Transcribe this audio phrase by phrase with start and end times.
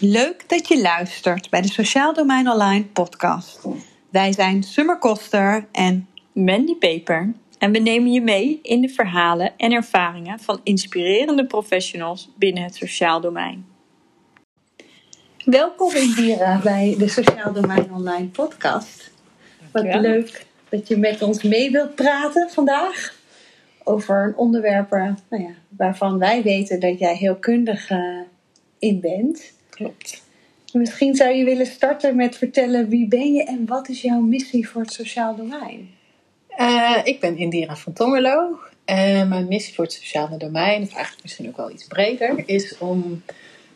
[0.00, 3.60] Leuk dat je luistert bij de Sociaal Domein Online podcast.
[4.10, 7.32] Wij zijn Summer Koster en Mandy Peper.
[7.58, 12.74] En we nemen je mee in de verhalen en ervaringen van inspirerende professionals binnen het
[12.74, 13.66] sociaal domein.
[15.44, 19.10] Welkom Indira bij de Sociaal Domein Online podcast.
[19.72, 23.14] Wat leuk dat je met ons mee wilt praten vandaag
[23.84, 28.20] over een onderwerp nou ja, waarvan wij weten dat jij heel kundig eh,
[28.78, 29.52] in bent.
[29.74, 30.22] Klopt.
[30.72, 34.68] Misschien zou je willen starten met vertellen wie ben je en wat is jouw missie
[34.68, 35.90] voor het sociaal domein?
[36.48, 38.58] Eh, ik ben Indira van Tongelo.
[38.84, 42.78] En mijn missie voor het sociale domein, of eigenlijk misschien ook wel iets breder, is
[42.78, 43.22] om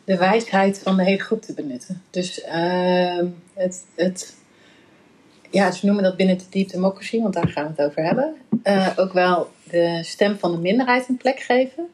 [0.03, 2.03] de wijsheid van de hele groep te benutten.
[2.09, 4.35] Dus ehm, het, het,
[5.49, 8.35] ja, ze noemen dat binnen de deep democracy, want daar gaan we het over hebben.
[8.63, 11.87] Eh, ook wel de stem van de minderheid een plek geven.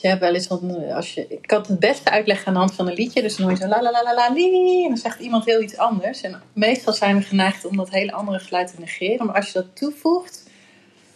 [0.00, 0.48] Je wel eens,
[0.94, 3.22] als je, ik kan het beste uitleggen aan de hand van een liedje.
[3.22, 5.62] Dus dan hoor je zo la la la la la en dan zegt iemand heel
[5.62, 6.20] iets anders.
[6.20, 9.26] En meestal zijn we geneigd om dat hele andere geluid te negeren.
[9.26, 10.50] Maar als je dat toevoegt,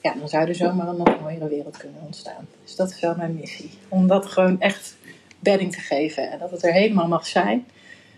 [0.02, 2.48] ja, dan zou er zomaar een nog mooiere wereld kunnen ontstaan.
[2.64, 3.70] Dus dat is wel mijn missie.
[3.88, 4.96] Om dat gewoon echt
[5.38, 6.30] bedding te geven.
[6.30, 7.66] En dat het er helemaal mag zijn,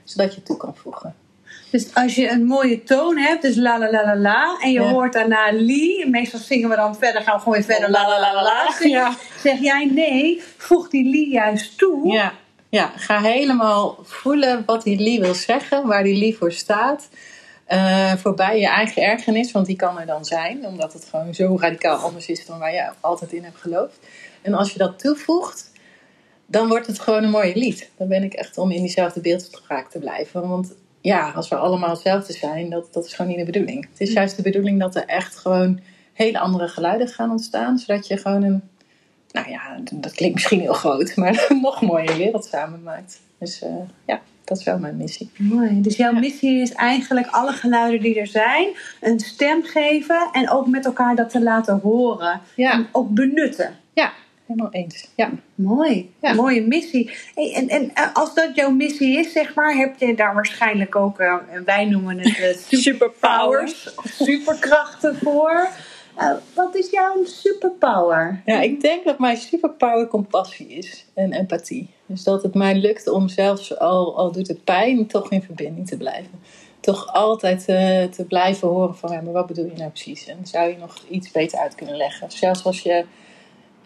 [0.04, 1.14] zodat je het toe kan voegen.
[1.76, 4.80] Dus als je een mooie toon hebt, dus la la la la la, en je
[4.80, 4.88] Ja.
[4.90, 8.20] hoort daarna li, meestal zingen we dan verder, gaan we gewoon weer verder la la
[8.20, 8.74] la la la.
[8.88, 9.14] Ja.
[9.42, 12.12] Zeg jij nee, voeg die li juist toe.
[12.12, 12.32] Ja,
[12.68, 17.08] ja, ga helemaal voelen wat die Lee wil zeggen, waar die Lee voor staat.
[17.64, 21.56] Eh, voorbij je eigen ergernis, want die kan er dan zijn, omdat het gewoon zo
[21.60, 23.98] radicaal anders is dan waar je altijd in hebt geloofd.
[24.42, 25.70] En als je dat toevoegt,
[26.46, 27.90] dan wordt het gewoon een mooie lied.
[27.96, 30.48] Dan ben ik echt om in diezelfde beeldspraak te blijven.
[30.48, 30.74] Want
[31.06, 33.88] ja, als we allemaal hetzelfde zijn, dat, dat is gewoon niet de bedoeling.
[33.90, 35.80] Het is juist de bedoeling dat er echt gewoon
[36.12, 38.62] hele andere geluiden gaan ontstaan, zodat je gewoon een
[39.30, 43.20] nou ja, dat klinkt misschien heel groot, maar een nog mooie wereld samen maakt.
[43.38, 43.70] Dus eh,
[44.06, 45.30] ja, dat is wel mijn missie.
[45.36, 45.80] Mooi.
[45.80, 48.68] Dus jouw missie is eigenlijk alle geluiden die er zijn,
[49.00, 52.40] een stem geven en ook met elkaar dat te laten horen.
[52.54, 53.74] Ja, En ook benutten.
[53.92, 54.12] ja
[54.46, 55.08] helemaal eens.
[55.14, 55.30] Ja.
[55.54, 56.34] Mooi, Ja.
[56.34, 57.10] mooie missie.
[57.34, 60.96] Hey, en, en eh, als dat jouw missie is, zeg maar, heb je daar waarschijnlijk
[60.96, 61.34] ook, eh,
[61.64, 65.68] wij noemen het eh, superpowers, superkrachten voor.
[66.54, 68.42] Wat is jouw superpower?
[68.44, 71.88] ja, ik denk dat mijn superpower compassie is en empathie.
[72.06, 75.86] Dus dat het mij lukt om zelfs al, al doet het pijn, toch in verbinding
[75.88, 76.30] te blijven.
[76.80, 77.64] Toch altijd
[78.14, 80.26] te blijven horen van, ja, maar wat bedoel je nou precies?
[80.26, 82.30] En zou je nog iets beter uit kunnen leggen?
[82.30, 83.04] Zelfs als je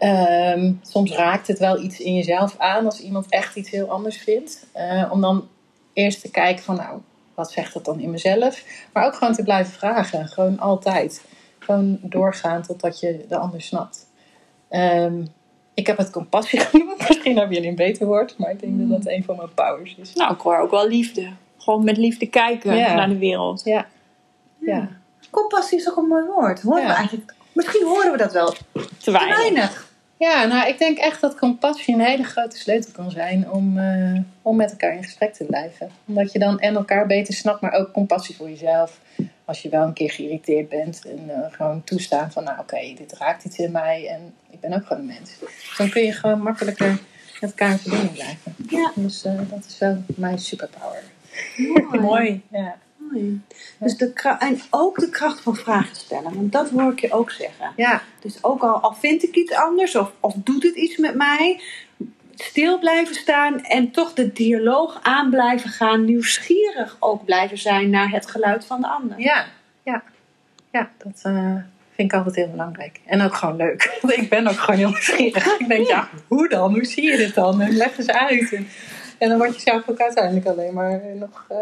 [0.01, 4.17] Ehm, soms raakt het wel iets in jezelf aan als iemand echt iets heel anders
[4.17, 4.65] vindt.
[4.71, 5.47] Eh, om dan
[5.93, 6.99] eerst te kijken van nou,
[7.35, 8.63] wat zegt dat dan in mezelf?
[8.93, 10.27] Maar ook gewoon te blijven vragen.
[10.27, 11.25] Gewoon altijd.
[11.59, 14.07] Gewoon doorgaan totdat je de ander snapt.
[14.69, 15.25] Ehm,
[15.73, 17.07] ik heb het compassie genoemd.
[17.07, 18.37] Misschien hebben jullie een beter woord.
[18.37, 20.13] Maar ik denk dat dat een van mijn powers is.
[20.13, 21.29] Nou, ik hoor ook wel liefde.
[21.57, 22.93] Gewoon met liefde kijken Ja.
[22.93, 23.61] naar de wereld.
[23.63, 23.85] Ja.
[24.57, 24.89] Ja.
[25.29, 26.61] Compassie is ook een mooi woord.
[26.61, 29.89] Horen we eigenlijk, misschien horen we dat wel te Te weinig.
[30.21, 34.19] Ja, nou, ik denk echt dat compassie een hele grote sleutel kan zijn om, eh,
[34.41, 35.91] om met elkaar in gesprek te blijven.
[36.05, 38.99] Omdat je dan en elkaar beter snapt, maar ook compassie voor jezelf.
[39.45, 43.13] Als je wel een keer geïrriteerd bent en eh, gewoon toestaan van, nou oké, dit
[43.17, 45.39] raakt iets in mij en ik ben ook gewoon een mens.
[45.39, 46.99] Dus dan kun je gewoon makkelijker
[47.41, 48.55] met elkaar in verbinding blijven.
[48.69, 48.91] Ja.
[48.95, 51.03] Dus eh, dat is wel mijn superpower.
[51.91, 52.41] Mooi.
[52.51, 52.75] Ja.
[53.11, 53.41] Mooi.
[53.79, 56.35] Dus de kra- en ook de kracht van vragen stellen.
[56.35, 57.71] Want dat hoor ik je ook zeggen.
[57.75, 58.01] Ja.
[58.19, 61.61] Dus ook al, al vind ik iets anders of, of doet het iets met mij,
[62.35, 68.09] stil blijven staan en toch de dialoog aan blijven gaan, nieuwsgierig ook blijven zijn naar
[68.09, 69.19] het geluid van de ander.
[69.19, 69.45] Ja,
[69.83, 70.03] ja.
[70.71, 71.55] ja dat eh,
[71.95, 72.99] vind ik altijd heel belangrijk.
[73.05, 73.91] En ook gewoon leuk.
[74.01, 75.59] Want ik ben ook gewoon heel nieuwsgierig.
[75.59, 76.73] Ik denk, ja, hoe dan?
[76.73, 77.61] Hoe zie je dit dan?
[77.61, 78.53] En leg eens uit.
[78.53, 78.67] En,
[79.17, 81.45] en dan word je zelf ook uiteindelijk alleen maar nog...
[81.49, 81.57] eh,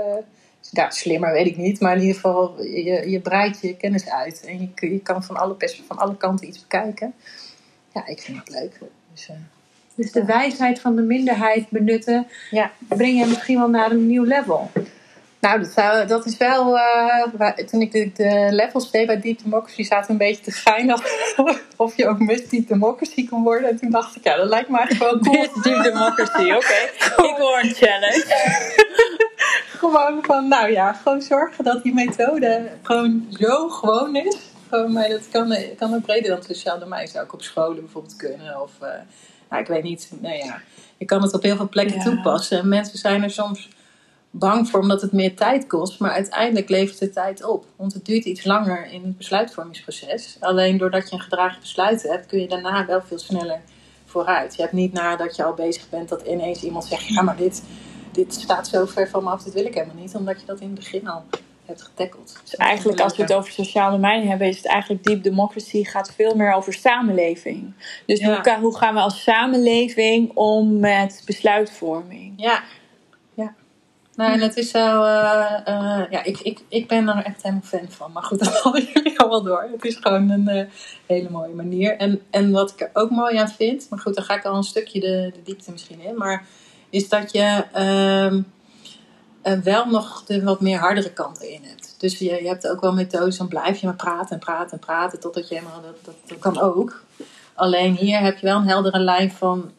[0.72, 4.46] ja, slimmer weet ik niet, maar in ieder geval, je, je breidt je kennis uit.
[4.46, 5.56] En je, je kan van alle,
[5.88, 7.14] van alle kanten iets bekijken.
[7.94, 8.80] Ja, ik vind het leuk.
[9.14, 9.36] Dus, eh,
[9.96, 12.72] Dus de wijsheid van de minderheid benutten, ja.
[12.88, 14.72] breng je misschien wel naar een nieuw level.
[15.39, 16.77] Nou, dat, zou, dat is wel.
[16.77, 20.44] eh, waar- toen ik de, de levels deed bij Deep Democracy, zaten we een beetje
[20.44, 20.94] te gein
[21.77, 23.69] of je ook met Deep Democracy kon worden.
[23.69, 25.41] En toen dacht ik, ja, dat lijkt me eigenlijk wel cool.
[25.41, 26.74] Dit is deep democracy, oké.
[27.27, 28.25] Ik hoor een challenge.
[29.80, 34.38] gewoon van, nou ja, gewoon zorgen dat die methode gewoon zo gewoon is.
[34.69, 37.07] Gewoon, maar dat kan, kan ook breder dan sociaal domein.
[37.07, 38.62] Zou ook op scholen bijvoorbeeld kunnen.
[38.62, 38.89] Of, eh,
[39.50, 40.09] nou, ik weet niet.
[40.19, 40.62] Nou ja,
[40.97, 42.03] je kan het op heel veel plekken Ja.
[42.03, 42.59] toepassen.
[42.59, 43.69] En mensen zijn er soms
[44.30, 46.00] bang voor omdat het meer tijd kost.
[46.00, 47.66] Maar uiteindelijk levert het tijd op.
[47.76, 50.38] Want het duurt iets langer in het besluitvormingsproces.
[50.40, 53.62] Alleen doordat je een gedragen besluit hebt, kun je daarna wel veel sneller
[54.06, 54.56] vooruit.
[54.56, 57.64] Je hebt niet nadat je al bezig bent dat ineens iemand zegt: ja, maar dit
[58.12, 60.16] dit staat zo ver van me af, dit wil ik helemaal niet.
[60.16, 61.24] Omdat je dat in het begin al
[61.66, 62.40] hebt getackeld.
[62.44, 66.14] Dus eigenlijk als we het over sociaal domein hebben, is het eigenlijk deep democracy gaat
[66.16, 67.74] veel meer over samenleving.
[68.06, 72.34] Dus hoe, hoe gaan we als samenleving om met besluitvorming?
[72.36, 72.62] Ja, ja.
[74.19, 77.63] Nou, en het is zo, uh, uh, ja, ik, ik, ik ben er echt helemaal
[77.63, 78.12] fan van.
[78.12, 79.69] Maar goed, dat hadden jullie al wel door.
[79.71, 80.63] Het is gewoon een uh,
[81.06, 81.98] hele mooie manier.
[81.98, 84.56] En, en wat ik er ook mooi aan vind, maar goed, dan ga ik al
[84.56, 86.18] een stukje de, de diepte misschien in.
[86.18, 86.45] Maar
[86.89, 88.42] is dat je ehm,
[89.63, 91.95] wel nog de wat meer hardere kanten in hebt.
[91.98, 94.80] Dus je, je hebt ook wel methodes, dan blijf je maar praten en praten en
[94.80, 97.04] praten totdat je helemaal, dat, dat, dat kan ook.
[97.54, 99.72] Alleen hier heb je wel een heldere lijn van,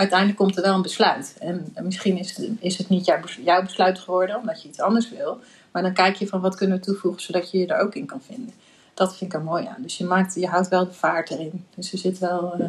[0.00, 1.36] uiteindelijk komt er wel een besluit.
[1.38, 5.10] En, misschien is het, is het niet jouw, jouw besluit geworden, omdat je iets anders
[5.10, 5.40] wil.
[5.70, 8.06] Maar dan kijk je van wat kunnen we toevoegen, zodat je je er ook in
[8.06, 8.54] kan vinden.
[8.94, 9.82] Dat vind ik er mooi aan.
[9.82, 11.64] Dus je, maakt, je houdt wel de vaart erin.
[11.74, 12.54] Dus er zit wel...
[12.60, 12.66] Uh,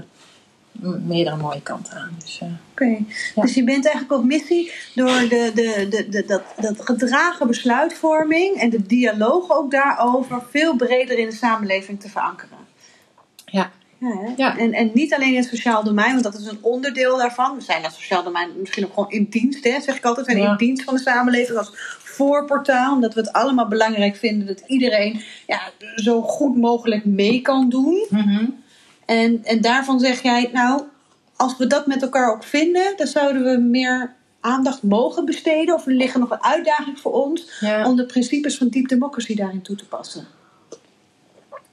[1.06, 2.16] meerdere mooie kanten aan.
[2.20, 2.98] Dus, uh, Oké,
[3.36, 8.56] dus je bent eigenlijk op missie door de, de, de, de, dat, dat gedragen besluitvorming
[8.56, 12.58] en de dialoog ook daarover veel breder in de samenleving te verankeren.
[13.46, 13.72] Ja.
[14.02, 14.58] Ja, ja.
[14.58, 17.56] En, en niet alleen in het sociaal domein, want dat is een onderdeel daarvan.
[17.56, 20.26] We zijn dat sociaal domein misschien ook gewoon in dienst, hè, zeg ik altijd.
[20.26, 22.94] We zijn in dienst van de samenleving als voorportaal.
[22.94, 25.62] Omdat we het allemaal belangrijk vinden dat iedereen ja,
[25.96, 28.06] zo goed mogelijk mee kan doen.
[28.10, 28.60] Mm
[29.06, 30.82] en, en daarvan zeg jij, nou,
[31.36, 35.76] als we dat met elkaar ook vinden, dan zouden we meer aandacht mogen besteden.
[35.76, 39.62] Of er liggen nog een uitdaging voor ons om de principes van deep democracy daarin
[39.62, 40.28] toe te passen.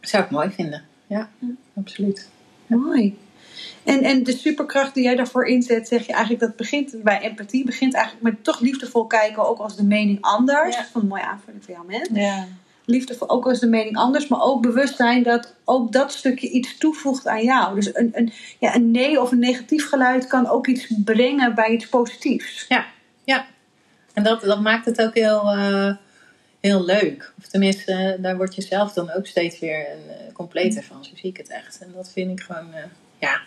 [0.01, 0.88] Zou ik mooi vinden.
[1.09, 1.29] Ja,
[1.77, 2.29] absoluut.
[2.67, 3.19] Mooi.
[3.85, 7.65] En, en de superkracht die jij daarvoor inzet, zeg je eigenlijk dat begint bij empathie,
[7.65, 10.77] begint eigenlijk met toch liefdevol kijken, ook als de mening anders.
[10.77, 10.87] Ja.
[10.93, 12.23] Van een mooie aanvulling voor jou, man.
[12.23, 12.47] Ja
[12.89, 16.79] liefde ook als de mening anders, maar ook bewust zijn dat ook dat stukje iets
[16.79, 17.75] toevoegt aan jou.
[17.75, 21.71] Dus een, een, ja, een nee of een negatief geluid kan ook iets brengen bij
[21.71, 22.65] iets positiefs.
[22.69, 22.85] Ja,
[23.25, 23.47] ja.
[24.13, 25.95] En dat, dat maakt het ook heel, uh,
[26.61, 27.33] heel leuk.
[27.39, 31.05] Of tenminste, uh, daar word je zelf dan ook steeds weer een, uh, completer van.
[31.05, 31.79] Zo zie ik het echt.
[31.81, 32.71] En dat vind ik gewoon,
[33.19, 33.41] ja,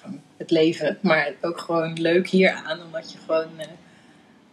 [0.00, 0.98] gewoon het leven.
[1.00, 3.48] Maar ook gewoon leuk hieraan, omdat je gewoon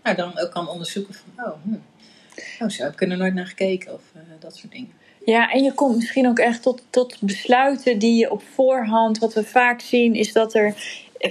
[0.04, 1.76] nou, dan ook kan onderzoeken van, oh, hm
[2.60, 4.02] Oh, zo heb ik er nooit naar gekeken of
[4.40, 4.92] dat soort dingen.
[5.26, 9.34] Ja, en je komt misschien ook echt tot, tot besluiten die je op voorhand, wat
[9.34, 10.76] we vaak zien, is dat er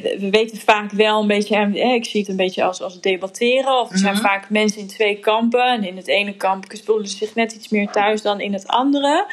[0.00, 3.81] we weten vaak wel een beetje, ik zie het een beetje als, als debatteren.
[3.81, 4.23] Of er zijn mhm.
[4.23, 5.65] vaak mensen in twee kampen.
[5.65, 8.67] En in het ene kamp voelen ze zich net iets meer thuis dan in het
[8.67, 9.27] andere.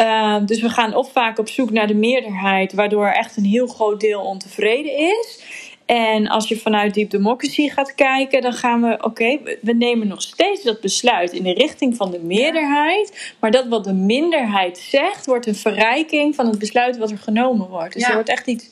[0.00, 3.66] Uh, dus we gaan of vaak op zoek naar de meerderheid, waardoor echt een heel
[3.66, 5.42] groot deel ontevreden is.
[5.86, 10.22] En als je vanuit Deep Democracy gaat kijken, dan gaan we, oké, we nemen nog
[10.22, 13.34] steeds dat besluit in de richting van de meerderheid.
[13.40, 17.68] Maar dat wat de minderheid zegt, wordt een verrijking van het besluit wat er genomen
[17.68, 17.94] wordt.
[17.94, 18.70] Dus er wordt echt iets,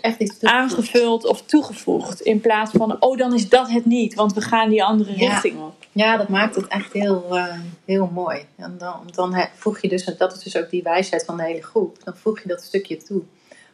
[0.00, 2.20] echt iets aangevuld of toegevoegd.
[2.20, 5.60] In plaats van, oh, dan is dat het niet, want we gaan die andere richting
[5.60, 5.86] op.
[5.92, 8.44] Ja, dat maakt het echt heel, uh, heel mooi.
[8.56, 11.62] En dan, dan voeg je dus, dat is dus ook die wijsheid van de hele
[11.62, 13.22] groep, dan voeg je dat stukje toe.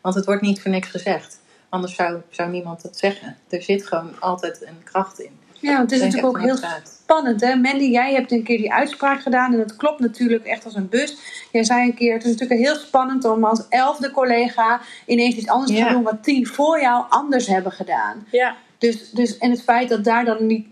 [0.00, 1.40] Want het wordt niet voor niks gezegd.
[1.68, 3.36] Anders zou, zou niemand het zeggen.
[3.48, 5.38] Er zit gewoon altijd een kracht in.
[5.62, 7.40] Ja, want het is natuurlijk ook heel spannend.
[7.40, 7.56] Hè?
[7.56, 9.52] Mandy, jij hebt een keer die uitspraak gedaan.
[9.52, 11.16] En dat klopt natuurlijk echt als een bus.
[11.52, 15.48] Jij zei een keer, het is natuurlijk heel spannend om als elfde collega ineens iets
[15.48, 18.26] anders te doen wat tien voor jou anders hebben gedaan.
[18.30, 18.56] Ja.
[18.78, 20.66] Dus, dus, en het feit dat daar dan niet,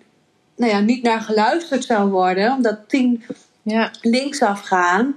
[0.57, 3.25] nou ja, niet naar geluisterd zou worden, omdat tien
[3.63, 3.91] ja.
[4.01, 5.15] linksaf gaan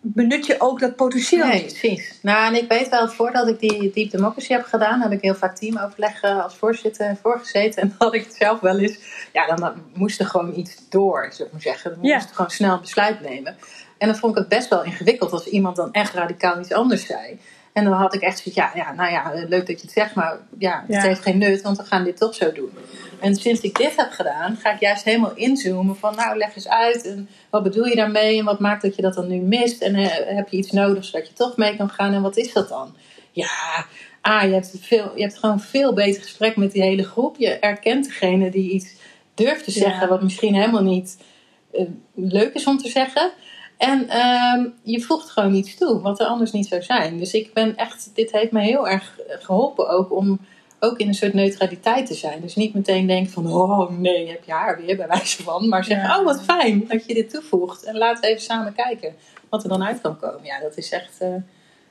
[0.00, 2.18] benut je ook dat potentieel nee, precies.
[2.22, 5.34] Nou, en ik weet wel, voordat ik die Deep Democracy heb gedaan, heb ik heel
[5.34, 7.82] vaak teamoverleg als voorzitter voorgezeten.
[7.82, 8.98] En dan had ik het zelf wel eens,
[9.32, 11.90] ja, dan, moest er gewoon iets door, zou ik maar zeggen.
[11.90, 13.56] Dan moest gewoon snel een besluit nemen.
[13.98, 17.06] En dan vond ik het best wel ingewikkeld als iemand dan echt radicaal iets anders
[17.06, 17.38] zei.
[17.76, 20.14] En dan had ik echt zoiets, ja, ja, nou ja, leuk dat je het zegt,
[20.14, 22.70] maar ja, het heeft geen nut, want we gaan dit toch zo doen.
[23.20, 26.68] En sinds ik dit heb gedaan, ga ik juist helemaal inzoomen van, nou, leg eens
[26.68, 27.06] uit.
[27.06, 28.38] En wat bedoel je daarmee?
[28.38, 29.82] En wat maakt dat je dat dan nu mist?
[29.82, 32.14] En uh, heb je iets nodig zodat je toch mee kan gaan?
[32.14, 32.96] En wat is dat dan?
[33.30, 33.86] Ja,
[34.20, 37.36] ah, je hebt, veel, je hebt gewoon veel beter gesprek met die hele groep.
[37.38, 38.94] Je erkent degene die iets
[39.34, 41.18] durft te zeggen, wat misschien helemaal niet
[41.72, 41.82] uh,
[42.14, 43.32] leuk is om te zeggen.
[43.76, 47.18] En um, je voegt gewoon iets toe, wat er anders niet zou zijn.
[47.18, 50.40] Dus ik ben echt, dit heeft me heel erg geholpen ook om
[50.80, 52.40] ook in een soort neutraliteit te zijn.
[52.40, 55.68] Dus niet meteen denken van, oh nee, heb je haar weer bij wijze van.
[55.68, 57.84] Maar zeggen, oh wat fijn dat je dit toevoegt.
[57.84, 59.14] En laten we even samen kijken
[59.48, 60.44] wat er dan uit kan komen.
[60.44, 61.34] Ja, dat is echt, uh,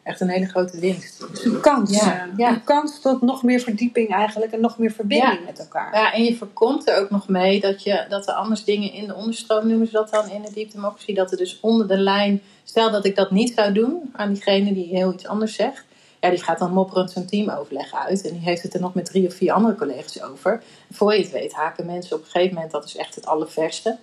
[0.05, 1.25] echt een hele grote winst.
[1.43, 1.99] Een kans.
[1.99, 2.27] Ja.
[2.37, 2.49] ja.
[2.49, 5.95] Een kans tot nog meer verdieping eigenlijk en nog meer verbinding met elkaar.
[5.95, 9.07] Ja, en je voorkomt er ook nog mee dat, je, dat er anders dingen in
[9.07, 12.41] de onderstroom, noemen ze dat dan in de diepdemocratie, dat er dus onder de lijn,
[12.63, 15.85] stel dat ik dat niet zou doen aan diegene die heel iets anders zegt
[16.25, 18.27] ja, die gaat dan mopperend zo'n teamoverleg uit.
[18.27, 20.51] En die heeft het er nog met drie of vier andere collega's over.
[20.89, 23.25] En voor je het weet haken mensen op een gegeven moment, dat is echt het
[23.25, 23.97] allerverste,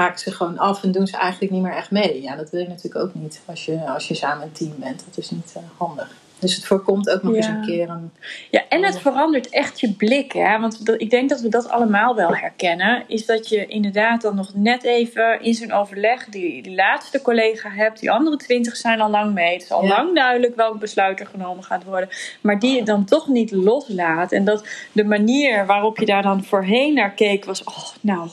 [0.00, 2.22] haken ze gewoon af en doen ze eigenlijk niet meer echt mee.
[2.22, 5.04] Ja, dat wil je natuurlijk ook niet als je, als je samen een team bent.
[5.06, 6.16] Dat is niet uh, handig.
[6.40, 8.10] Dus het voorkomt ook nog eens een keer een.
[8.50, 10.32] Ja, en het verandert echt je blik.
[10.32, 10.58] Hè?
[10.58, 13.04] Want ik denk dat we dat allemaal wel herkennen.
[13.06, 17.70] Is dat je inderdaad dan nog net even in zo'n overleg die, die laatste collega
[17.70, 18.00] hebt.
[18.00, 19.52] Die andere twintig zijn al lang mee.
[19.52, 22.08] Het is al lang duidelijk welk besluit er genomen gaat worden.
[22.40, 24.32] Maar die je dan toch niet loslaat.
[24.32, 27.64] En dat de manier waarop je daar dan voorheen naar keek was.
[27.64, 28.28] Oh, nou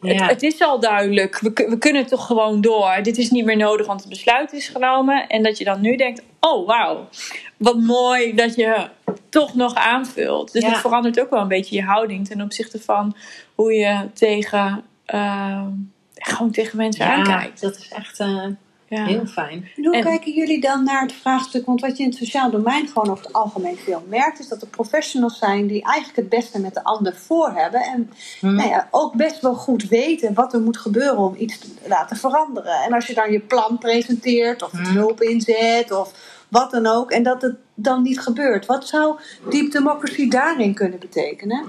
[0.00, 2.98] het, is al duidelijk, we, we, kunnen toch gewoon door.
[3.02, 5.26] Dit is niet meer nodig, want het besluit is genomen.
[5.28, 7.08] En dat je dan nu denkt, oh wauw,
[7.56, 8.88] wat mooi dat je
[9.28, 10.52] toch nog aanvult.
[10.52, 13.16] Dus het verandert ook wel een beetje je houding ten opzichte van
[13.54, 15.66] hoe je tegen, uh,
[16.14, 17.60] gewoon tegen mensen ja, aankijkt.
[17.60, 18.20] dat is echt...
[18.20, 18.46] Uh
[18.88, 19.04] ja.
[19.04, 19.68] Heel fijn.
[19.76, 21.66] En hoe kijken jullie dan naar het vraagstuk?
[21.66, 24.62] Want wat je in het sociaal domein gewoon over het algemeen veel merkt, is dat
[24.62, 27.80] er professionals zijn die eigenlijk het beste met de ander voor hebben.
[27.80, 28.54] En hmm.
[28.54, 32.16] nou ja, ook best wel goed weten wat er moet gebeuren om iets te laten
[32.16, 32.82] veranderen.
[32.82, 34.84] En als je dan je plan presenteert, of hmm.
[34.84, 36.12] hulp inzet, of
[36.48, 38.66] wat dan ook, en dat het dan niet gebeurt.
[38.66, 39.18] Wat zou
[39.50, 41.64] deep democracy daarin kunnen betekenen?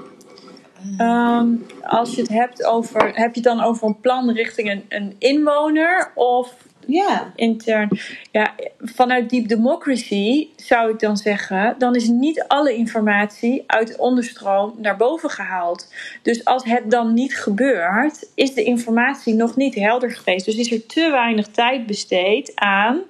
[0.98, 1.48] Ehm,
[1.82, 5.16] als je het hebt over, heb je het dan over een plan richting een, een
[5.18, 6.56] inwoner of
[6.90, 7.32] ja.
[7.36, 8.00] intern.
[8.32, 13.98] Ja, vanuit Deep Democracy zou ik dan zeggen, dan is niet alle informatie uit de
[13.98, 15.94] onderstroom naar boven gehaald.
[16.22, 20.46] Dus als het dan niet gebeurt, is de informatie nog niet helder geweest.
[20.46, 23.02] Dus is er te weinig tijd besteed aan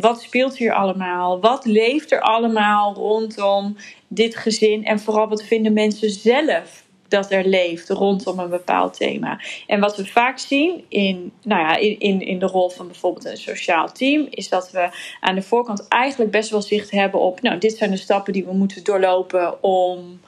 [0.00, 1.40] wat speelt hier allemaal?
[1.40, 3.76] Wat leeft er allemaal rondom
[4.08, 4.84] dit gezin?
[4.84, 9.40] En vooral wat vinden mensen zelf dat er leeft rondom een bepaald thema.
[9.66, 13.24] En wat we vaak zien in, nou ja, in, in, in de rol van bijvoorbeeld
[13.24, 14.88] een sociaal team, is dat we
[15.20, 18.44] aan de voorkant eigenlijk best wel zicht hebben op, nou, dit zijn de stappen die
[18.44, 20.20] we moeten doorlopen om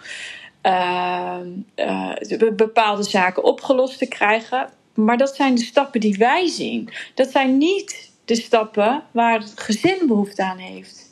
[0.62, 1.36] uh,
[1.76, 2.12] uh,
[2.56, 4.70] bepaalde zaken opgelost te krijgen.
[4.94, 6.88] Maar dat zijn de stappen die wij zien.
[7.14, 11.07] Dat zijn niet de stappen waar het gezin behoefte aan heeft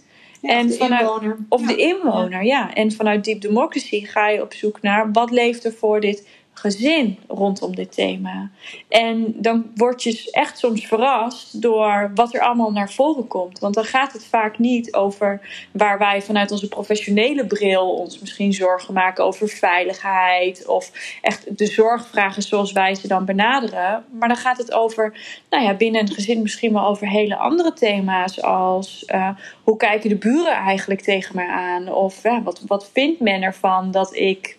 [0.46, 1.36] en de vanuit, inwoner.
[1.48, 2.74] Of de inwoner, ja.
[2.74, 7.18] En vanuit Deep Democracy ga je op zoek naar wat leeft er voor dit gezin
[7.28, 8.50] rondom dit thema.
[8.88, 13.58] En dan word je echt soms verrast door wat er allemaal naar voren komt.
[13.58, 15.40] Want dan gaat het vaak niet over
[15.72, 21.66] waar wij vanuit onze professionele bril ons misschien zorgen maken over veiligheid of echt de
[21.66, 24.04] zorgvragen zoals wij ze dan benaderen.
[24.18, 25.18] Maar dan gaat het over,
[25.50, 29.28] nou ja, binnen een gezin misschien wel over hele andere thema's als uh,
[29.62, 31.92] hoe kijken de buren eigenlijk tegen mij aan?
[31.92, 34.56] Of ja, wat, wat vindt men ervan dat ik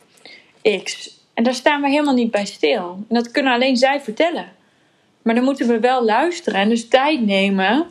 [0.84, 3.06] X en daar staan we helemaal niet bij stil.
[3.10, 4.51] En dat kunnen alleen zij vertellen.
[5.22, 7.86] Maar dan moeten we wel luisteren en dus tijd nemen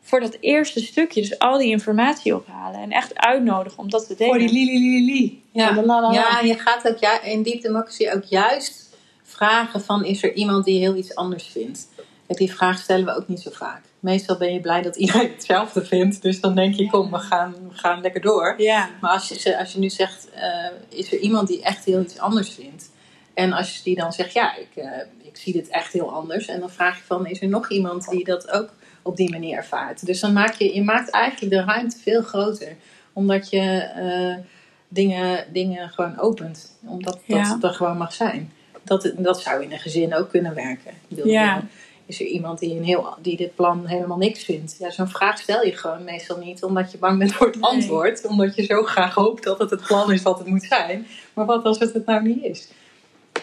[0.00, 1.20] voor dat eerste stukje.
[1.20, 4.34] Dus al die informatie ophalen en echt uitnodigen om dat te delen.
[4.34, 5.82] Voor die li, li, li, Ja.
[6.12, 10.64] ja, je gaat ook ja, in Deep Democracy ook juist vragen van is er iemand
[10.64, 11.88] die heel iets anders vindt.
[12.26, 13.82] Die vraag stellen we ook niet zo vaak.
[14.00, 16.22] Meestal ben je blij dat iedereen hetzelfde vindt.
[16.22, 18.54] Dus dan denk je, kom, we gaan, we gaan lekker door.
[18.56, 18.90] Ja.
[19.00, 22.18] Maar als je, als je nu zegt, uh, is er iemand die echt heel iets
[22.18, 22.90] anders vindt?
[23.34, 24.84] En als je die dan zegt, ja, ik, uh,
[25.22, 26.46] ik zie dit echt heel anders.
[26.46, 28.72] En dan vraag je van, is er nog iemand die dat ook
[29.02, 30.06] op die manier ervaart?
[30.06, 32.76] Dus dan maak je, je maakt eigenlijk de ruimte veel groter.
[33.12, 34.44] Omdat je uh,
[34.88, 36.78] dingen, dingen gewoon opent.
[36.86, 38.52] Omdat dat er gewoon mag zijn.
[38.82, 40.92] Dat, dat zou in een gezin ook kunnen werken.
[41.08, 41.66] Bedoel, ja.
[42.06, 44.76] Is er iemand die, een heel, die dit plan helemaal niks vindt?
[44.78, 48.26] Ja, zo'n vraag stel je gewoon meestal niet omdat je bang bent voor het antwoord.
[48.26, 51.06] Omdat je zo graag hoopt dat het het plan is wat het moet zijn.
[51.34, 52.68] Maar wat als het het nou niet is?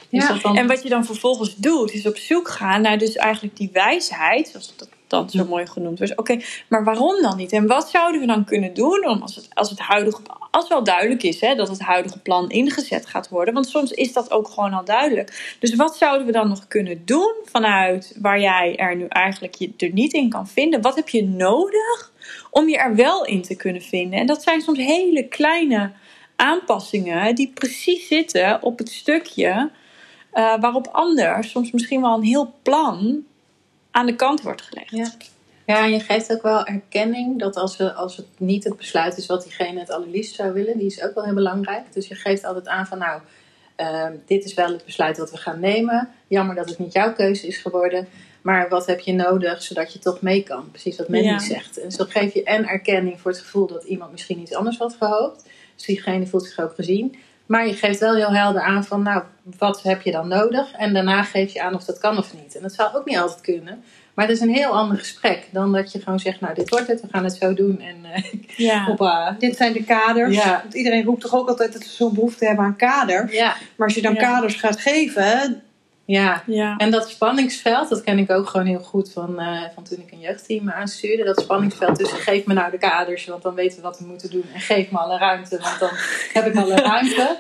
[0.10, 0.42] Ja.
[0.54, 4.48] En wat je dan vervolgens doet, is op zoek gaan naar dus eigenlijk die wijsheid,
[4.48, 6.18] zoals dat dan zo mooi genoemd wordt.
[6.18, 7.51] Oké, maar waarom dan niet?
[7.51, 10.84] En wat zouden we dan kunnen doen om als het, als het huidige, als wel
[10.84, 14.48] duidelijk is hè, dat het huidige plan ingezet gaat worden, want soms is dat ook
[14.48, 15.56] gewoon al duidelijk.
[15.60, 19.74] Dus wat zouden we dan nog kunnen doen vanuit waar jij er nu eigenlijk je
[19.78, 20.82] er niet in kan vinden?
[20.82, 22.12] Wat heb je nodig
[22.50, 24.20] om je er wel in te kunnen vinden?
[24.20, 25.92] En dat zijn soms hele kleine
[26.36, 29.70] aanpassingen die precies zitten op het stukje
[30.33, 33.24] uh, waarop anders soms misschien wel een heel plan
[33.91, 34.89] aan de kant wordt gelegd.
[34.89, 35.12] Ja.
[35.65, 39.17] Ja, en je geeft ook wel erkenning dat als, we, als het niet het besluit
[39.17, 41.93] is wat diegene het allerliefst zou willen, die is ook wel heel belangrijk.
[41.93, 43.21] Dus je geeft altijd aan van nou,
[43.77, 46.09] uh, dit is wel het besluit wat we gaan nemen.
[46.27, 48.07] Jammer dat het niet jouw keuze is geworden.
[48.41, 50.71] Maar wat heb je nodig zodat je toch mee kan?
[50.71, 51.39] Precies wat Mandy ja.
[51.39, 51.79] zegt.
[51.79, 54.95] En zo geef je en erkenning voor het gevoel dat iemand misschien iets anders had
[55.00, 55.43] gehoopt.
[55.75, 57.15] Dus diegene voelt zich ook gezien.
[57.50, 59.24] Maar je geeft wel heel helder aan van, nou,
[59.58, 60.72] wat heb je dan nodig?
[60.72, 62.56] En daarna geef je aan of dat kan of niet.
[62.56, 63.84] En dat zou ook niet altijd kunnen.
[64.13, 66.88] Maar het is een heel ander gesprek dan dat je gewoon zegt, nou dit wordt
[66.88, 67.79] het, we gaan het zo doen.
[67.79, 68.84] En uh, ja.
[68.84, 69.36] Hoppa.
[69.39, 70.36] dit zijn de kaders.
[70.36, 70.60] Ja.
[70.62, 73.34] Want iedereen roept toch ook altijd dat ze zo'n behoefte hebben aan kader.
[73.34, 73.56] Ja.
[73.75, 75.62] Maar als je dan kaders gaat geven,
[76.12, 76.44] ja.
[76.46, 80.00] ja, en dat spanningsveld, dat ken ik ook gewoon heel goed van, uh, van toen
[80.00, 81.24] ik een jeugdteam aanstuurde.
[81.24, 84.32] Dat spanningsveld tussen geef me nou de kaders, want dan weten we wat we moeten
[84.32, 84.46] doen.
[84.54, 85.89] En geef me alle ruimte, want dan
[86.34, 87.38] heb ik alle ruimte.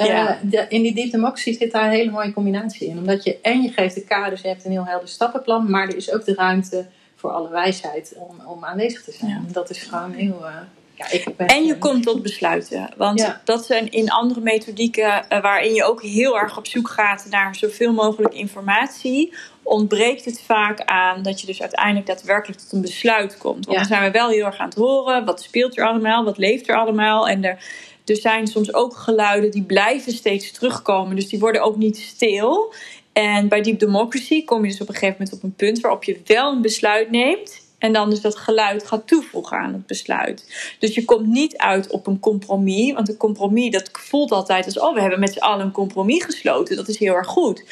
[0.00, 2.98] Uh, de, in die deep democracy zit daar een hele mooie combinatie in.
[2.98, 5.96] Omdat je en je geeft de kaders, je hebt een heel helder stappenplan, maar er
[5.96, 9.48] is ook de ruimte voor alle wijsheid om, om aanwezig te zijn.
[9.52, 10.38] Dat is gewoon heel...
[10.40, 10.56] Uh,
[10.94, 12.88] ja, ik ben en je komt tot besluiten.
[12.96, 17.26] Want dat zijn in andere methodieken uh, waarin je ook heel erg op zoek gaat
[17.30, 19.32] naar zoveel mogelijk informatie.
[19.62, 23.66] Ontbreekt het vaak aan dat je dus uiteindelijk daadwerkelijk tot een besluit komt.
[23.66, 25.24] Want dan zijn we wel heel erg aan het horen.
[25.24, 26.24] Wat speelt er allemaal?
[26.24, 27.28] Wat leeft er allemaal?
[27.28, 27.58] En er
[28.04, 31.16] er zijn soms ook geluiden die blijven steeds terugkomen.
[31.16, 32.74] Dus die worden ook niet stil.
[33.12, 36.04] En bij Deep Democracy kom je dus op een gegeven moment op een punt waarop
[36.04, 37.63] je wel een besluit neemt.
[37.84, 40.44] En dan dus dat geluid gaat toevoegen aan het besluit.
[40.78, 42.92] Dus je komt niet uit op een compromis.
[42.92, 44.78] Want een compromis, dat voelt altijd als...
[44.78, 46.76] oh, we hebben met z'n allen een compromis gesloten.
[46.76, 47.64] Dat is heel erg goed.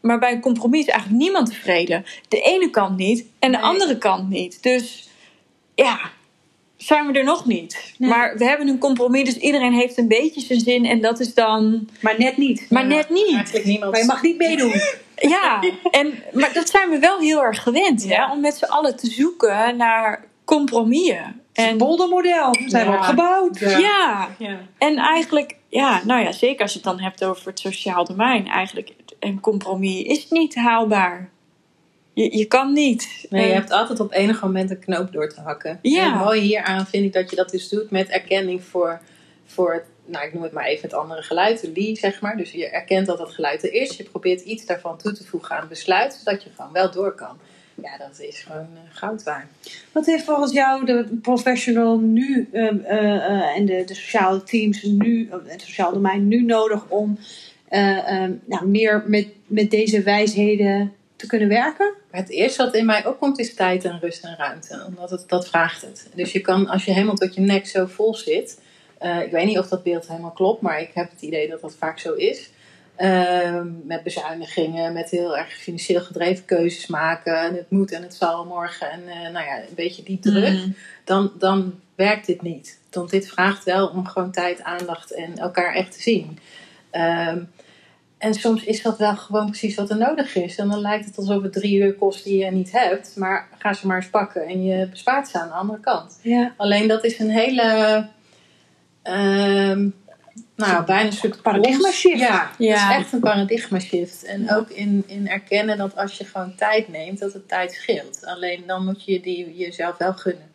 [0.00, 2.04] Maar bij een compromis is eigenlijk niemand tevreden.
[2.28, 4.62] De ene kant niet en de andere kant niet.
[4.62, 5.08] Dus
[5.74, 6.00] ja,
[6.76, 7.94] zijn we er nog niet.
[7.98, 10.84] Maar we hebben een compromis, dus iedereen heeft een beetje zijn zin.
[10.84, 11.88] En dat is dan...
[12.00, 12.66] Maar net niet.
[12.70, 13.64] Maar net niet.
[13.64, 13.92] Niemand...
[13.92, 14.80] Maar je mag niet meedoen.
[15.20, 15.60] Ja,
[15.90, 18.04] en, maar dat zijn we wel heel erg gewend.
[18.04, 18.32] Ja.
[18.32, 21.40] Om met z'n allen te zoeken naar compromissen.
[21.52, 23.58] En boldermodel zijn we opgebouwd.
[23.58, 23.78] Ja.
[23.78, 24.28] Ja.
[24.38, 24.58] ja.
[24.78, 28.46] En eigenlijk, ja, nou ja, zeker als je het dan hebt over het sociaal domein.
[28.46, 31.30] Eigenlijk, een compromis is niet haalbaar.
[32.12, 33.26] Je, je kan niet.
[33.30, 35.78] Nee, je hebt altijd op enig moment een knoop door te hakken.
[35.82, 36.04] Ja.
[36.04, 39.00] En het mooie hieraan vind ik dat je dat dus doet met erkenning voor,
[39.46, 42.36] voor het, nou ik noem het maar even het andere geluid, de lee zeg maar.
[42.36, 43.96] Dus je erkent dat dat geluid er is.
[43.96, 47.14] Je probeert iets daarvan toe te voegen aan het besluit, zodat je gewoon wel door
[47.14, 47.38] kan.
[47.82, 49.46] Ja, dat is gewoon uh, goud waard.
[49.92, 55.30] Wat heeft volgens jou de professional nu uh, uh, en de, de sociale teams nu,
[55.46, 57.18] het sociaal domein nu nodig om
[58.46, 61.94] nou, meer met, met deze wijsheden te kunnen werken?
[62.10, 64.84] Het eerste wat in mij opkomt is tijd en rust en ruimte.
[64.86, 66.08] Omdat het, dat vraagt het.
[66.14, 68.58] Dus je kan, als je helemaal tot je nek zo vol zit.
[69.02, 71.60] Uh, ik weet niet of dat beeld helemaal klopt, maar ik heb het idee dat
[71.60, 72.50] dat vaak zo is.
[72.98, 77.40] Uh, met bezuinigingen, met heel erg financieel gedreven keuzes maken.
[77.40, 78.90] En het moet en het zal morgen.
[78.90, 80.52] En uh, nou ja, een beetje die druk.
[80.52, 80.74] Mm.
[81.04, 82.78] Dan, dan werkt dit niet.
[82.90, 86.38] Want dit vraagt wel om gewoon tijd, aandacht en elkaar echt te zien.
[86.90, 87.38] Ehm,
[88.18, 90.56] en soms is dat wel gewoon precies wat er nodig is.
[90.56, 93.16] En dan lijkt het alsof het drie uur kost die je niet hebt.
[93.16, 96.18] Maar ga ze maar eens pakken en je bespaart ze aan de andere kant.
[96.22, 96.54] Ja.
[96.56, 98.06] Alleen dat is een hele...
[99.08, 99.94] Um,
[100.56, 102.18] nou, bijna een stuk paradigma shift.
[102.18, 104.24] Ja, ja, het is echt een paradigma shift.
[104.24, 108.24] En ook in, in erkennen dat als je gewoon tijd neemt, dat het tijd scheelt.
[108.24, 110.50] Alleen dan moet je die jezelf wel gunnen.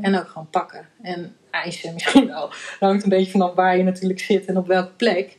[0.00, 0.86] En ook gewoon pakken.
[1.02, 2.48] En eisen misschien wel.
[2.48, 5.36] Dat hangt een beetje vanaf waar je natuurlijk zit en op welke plek.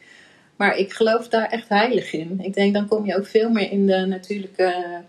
[0.55, 2.39] Maar ik geloof daar echt heilig in.
[2.41, 5.01] Ik denk dan kom je ook veel meer in de natuurlijke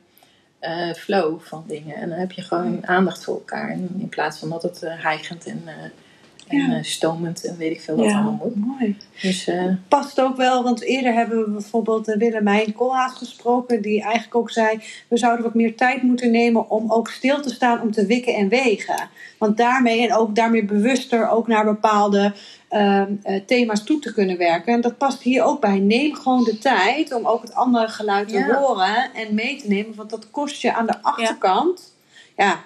[0.61, 1.97] uh, flow van dingen.
[1.97, 3.71] En dan heb je gewoon aandacht voor elkaar.
[3.71, 5.73] In, plaats van dat het uh, hijgend en, uh,
[6.51, 6.83] en ja.
[6.83, 8.57] stomend en weet ik veel wat ja, allemaal moet.
[8.57, 8.97] Mooi.
[9.23, 9.51] Dus,
[9.89, 13.83] Past ook wel, want eerder hebben we bijvoorbeeld Willemijn Koolhaas gesproken.
[13.83, 17.51] Die eigenlijk ook zei, we zouden wat meer tijd moeten nemen om ook stil te
[17.51, 19.09] staan om te wikken en wegen.
[19.39, 22.33] Want daarmee en ook daarmee bewuster ook naar bepaalde
[22.71, 24.75] Ehm, eh, thema's toe te kunnen werken.
[24.75, 25.79] En dat past hier ook bij.
[25.79, 29.95] Neem gewoon de tijd om ook het andere geluid te horen en mee te nemen.
[29.95, 31.95] Want dat kost je aan de achterkant.
[32.37, 32.61] Ja,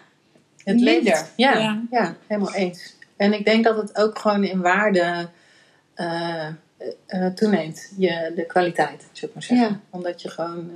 [0.64, 1.26] het minder.
[1.36, 2.96] Ja, ja, helemaal eens.
[3.16, 5.28] En ik denk dat het ook gewoon in waarde
[5.96, 6.48] uh,
[7.08, 7.92] uh, toeneemt.
[7.96, 9.82] Je, de kwaliteit, zou ik maar zeggen.
[9.90, 10.70] Omdat je gewoon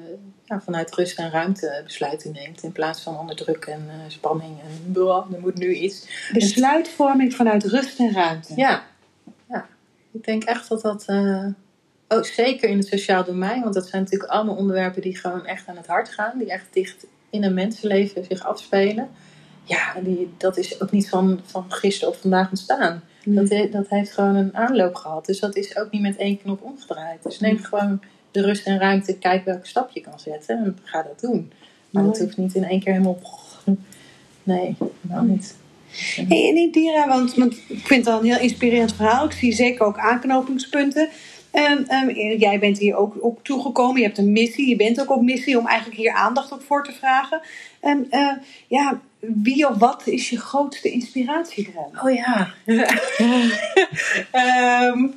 [0.45, 2.63] ja, vanuit rust en ruimte besluiten neemt.
[2.63, 4.95] In plaats van onder druk en spanning en
[5.35, 6.29] er moet nu iets.
[6.33, 8.53] Besluitvorming vanuit rust en ruimte.
[8.57, 8.85] Ja,
[10.13, 11.05] ik denk echt dat dat,
[12.09, 15.69] oh, zeker in het sociaal domein, want dat zijn natuurlijk allemaal onderwerpen die gewoon echt
[15.69, 19.09] aan het hart gaan, die echt dicht in een mensenleven zich afspelen.
[19.69, 23.03] Ja, die, dat is ook niet van, van gisteren of vandaag ontstaan.
[23.25, 25.27] Dat, dat heeft gewoon een aanloop gehad.
[25.27, 27.23] Dus dat is ook niet met één knop omgedraaid.
[27.23, 28.01] Dus neem gewoon
[28.31, 31.53] de rust en ruimte, kijk welke stap je kan zetten en ga dat doen.
[31.91, 33.19] Maar dat hoeft niet in één keer helemaal.
[34.43, 35.57] Nee, helemaal niet.
[36.29, 39.25] Hey, en Indira, want, want ik vind het al een heel inspirerend verhaal.
[39.25, 41.09] Ik zie zeker ook aanknopingspunten.
[41.53, 44.01] Um, um, jij bent hier ook, ook toegekomen.
[44.01, 44.69] Je hebt een missie.
[44.69, 47.41] Je bent ook op missie om eigenlijk hier aandacht op voor te vragen.
[47.83, 48.33] Um, uh,
[48.69, 52.01] ja, wie of wat is je grootste inspiratiebron?
[52.03, 52.55] Oh ja.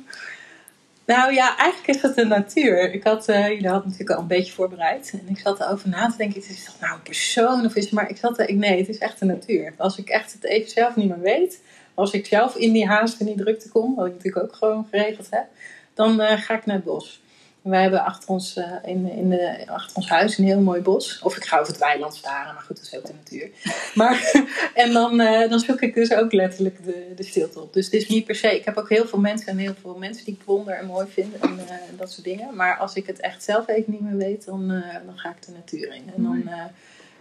[1.06, 2.92] Nou ja, eigenlijk is het de natuur.
[2.92, 5.12] Ik had, uh, jullie hadden natuurlijk al een beetje voorbereid.
[5.12, 7.92] En ik zat erover na te denken, is dat nou een persoon of is het
[7.92, 8.10] maar...
[8.10, 9.74] Ik zat er, nee, het is echt de natuur.
[9.76, 11.60] Als ik echt het even zelf niet meer weet,
[11.94, 14.86] als ik zelf in die haast en die drukte kom, wat ik natuurlijk ook gewoon
[14.90, 15.46] geregeld heb,
[15.94, 17.21] dan uh, ga ik naar het bos.
[17.62, 21.20] Wij hebben achter ons, uh, in, in de, achter ons huis een heel mooi bos.
[21.22, 23.50] Of ik ga over het weiland staren, maar goed, dat is ook de natuur.
[23.94, 24.44] Maar,
[24.74, 27.72] en dan, uh, dan zoek ik dus ook letterlijk de, de stilte op.
[27.72, 28.56] Dus het is niet per se.
[28.56, 31.06] Ik heb ook heel veel mensen en heel veel mensen die ik wonder en mooi
[31.10, 32.56] vind en uh, dat soort dingen.
[32.56, 34.68] Maar als ik het echt zelf even niet meer weet, dan,
[35.06, 36.10] dan ga ik de natuur in.
[36.16, 36.50] En dan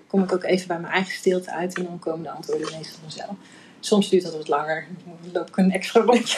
[0.07, 2.99] kom ik ook even bij mijn eigen stilte uit en dan komen de antwoorden meestal
[3.01, 3.35] vanzelf.
[3.81, 4.87] Soms duurt dat wat langer.
[5.05, 6.37] Dan loop ik een extra rondje.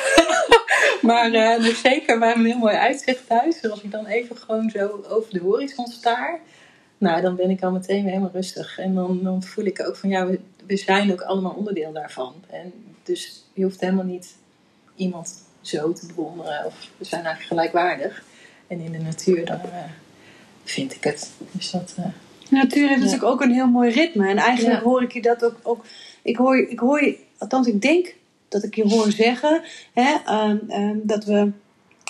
[1.01, 3.61] maar uh, dus zeker, we hebben een heel mooi uitzicht thuis.
[3.61, 6.39] Dus als ik dan even gewoon zo over de horizon staar.
[6.97, 8.79] Nou, dan ben ik al meteen weer helemaal rustig.
[8.79, 12.33] En dan, dan voel ik ook van, ja, we, we zijn ook allemaal onderdeel daarvan.
[12.49, 14.35] En dus je hoeft helemaal niet
[14.95, 16.65] iemand zo te bewonderen.
[16.65, 18.23] Of we zijn eigenlijk gelijkwaardig.
[18.67, 19.83] En in de natuur, dan uh,
[20.63, 21.31] vind ik het.
[21.51, 21.95] Dus dat...
[21.99, 22.05] Uh,
[22.49, 23.05] de natuur heeft ja.
[23.05, 24.27] natuurlijk ook een heel mooi ritme.
[24.27, 24.83] En eigenlijk ja.
[24.83, 25.85] hoor ik je dat ook, ook
[26.23, 28.15] ik hoor, ik hoor je, althans ik denk
[28.47, 29.61] dat ik je hoor zeggen,
[29.93, 30.13] hè,
[30.49, 31.51] um, um, dat we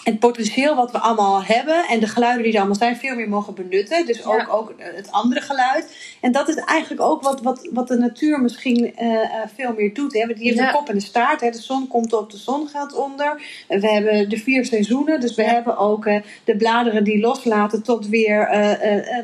[0.04, 3.30] het potentieel wat we allemaal hebben en de geluiden die er allemaal zijn, veel meer
[3.30, 4.06] mogen benutten.
[4.06, 4.48] Dus ook, ja.
[4.48, 5.96] ook het andere geluid.
[6.22, 9.22] En dat is eigenlijk ook wat, wat, wat de natuur misschien uh, uh,
[9.56, 10.14] veel meer doet.
[10.14, 10.26] Hè?
[10.34, 10.68] Die heeft ja.
[10.68, 11.42] een kop en een staart.
[11.42, 11.50] Hè?
[11.50, 13.42] De zon komt op, de zon gaat onder.
[13.68, 15.20] We hebben de vier seizoenen.
[15.20, 15.50] Dus we ja.
[15.50, 18.48] hebben ook uh, de bladeren die loslaten tot weer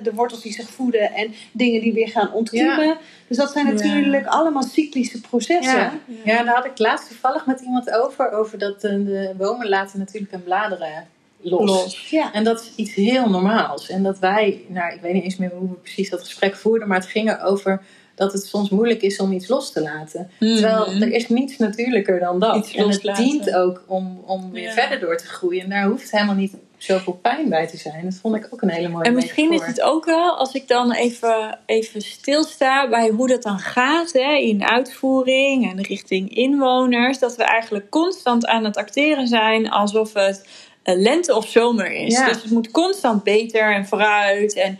[0.04, 2.97] de wortels die zich voeden en dingen die weer gaan ontkiemen.
[3.30, 5.80] Dus dat zijn natuurlijk allemaal cyclische processen.
[5.80, 6.00] Ja.
[6.24, 8.32] ja, daar had ik laatst toevallig met iemand over.
[8.32, 11.08] Over dat de bomen laten natuurlijk hun bladeren
[11.42, 11.65] los.
[11.65, 12.10] los.
[12.10, 12.34] Ja.
[12.34, 13.89] En dat is iets heel normaals.
[13.89, 16.88] En dat wij, nou ik weet niet eens meer hoe we precies dat gesprek voerden.
[16.88, 17.82] Maar het ging erover
[18.15, 20.30] dat het soms moeilijk is om iets los te laten.
[20.39, 20.58] Mm-hmm.
[20.58, 22.56] Terwijl er is niets natuurlijker dan dat.
[22.56, 24.74] Iets en het dient ook om, om weer ja.
[24.74, 25.63] verder door te groeien.
[25.63, 28.04] En daar hoeft helemaal niet zoveel pijn bij te zijn.
[28.04, 30.68] Dat vond ik ook een hele mooie En misschien is het ook wel, als ik
[30.68, 37.20] dan even, even stilsta bij hoe dat dan gaat hè, in uitvoering en richting inwoners,
[37.20, 40.46] dat we eigenlijk constant aan het acteren zijn alsof het
[40.84, 42.13] lente of zomer is.
[42.13, 42.26] Ja.
[42.26, 44.54] Dus het moet constant beter en vooruit.
[44.54, 44.80] En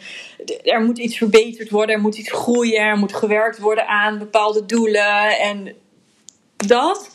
[0.64, 4.66] er moet iets verbeterd worden, er moet iets groeien, er moet gewerkt worden aan bepaalde
[4.66, 5.76] doelen en
[6.56, 7.12] dat.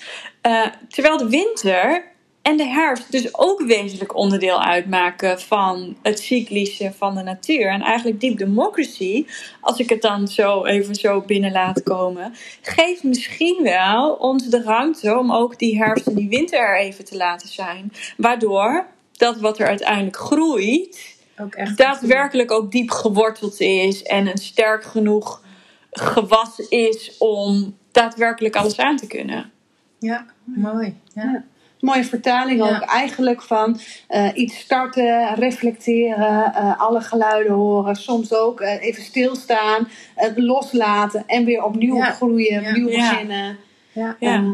[0.46, 2.12] Uh, terwijl de winter
[2.44, 7.68] en de herfst dus ook wezenlijk onderdeel uitmaken van het cyclische van de natuur.
[7.68, 9.26] En eigenlijk deep democracy,
[9.60, 14.62] als ik het dan zo even zo binnen laat komen, geeft misschien wel ons de
[14.62, 17.92] ruimte om ook die herfst en die winter er even te laten zijn.
[18.16, 24.38] Waardoor dat wat er uiteindelijk groeit, ook echt daadwerkelijk ook diep geworteld is en een
[24.38, 25.42] sterk genoeg
[25.90, 29.52] gewas is om daadwerkelijk alles aan te kunnen.
[29.98, 31.00] Ja, mooi.
[31.14, 31.44] Ja.
[31.84, 32.86] Mooie vertaling ook ja.
[32.86, 39.88] eigenlijk van uh, iets starten, reflecteren, uh, alle geluiden horen, soms ook uh, even stilstaan,
[40.34, 42.10] loslaten en weer opnieuw ja.
[42.10, 42.68] groeien, ja.
[42.68, 43.58] opnieuw beginnen.
[43.92, 44.44] Ja.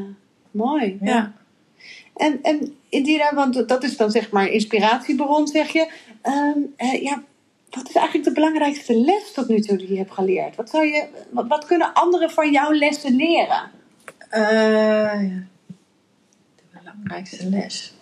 [0.51, 0.99] mooi.
[1.01, 1.33] Ja.
[2.17, 5.89] En, en Indira, want dat is dan zeg maar inspiratiebron, zeg je.
[6.23, 7.23] Um, ja,
[7.71, 10.57] wat is eigenlijk de belangrijkste les tot nu toe die je hebt geleerd?
[10.57, 13.71] Wat, zou je, wat, wat kunnen anderen van jouw lessen leren?
[17.03, 17.93] Belangrijkste les?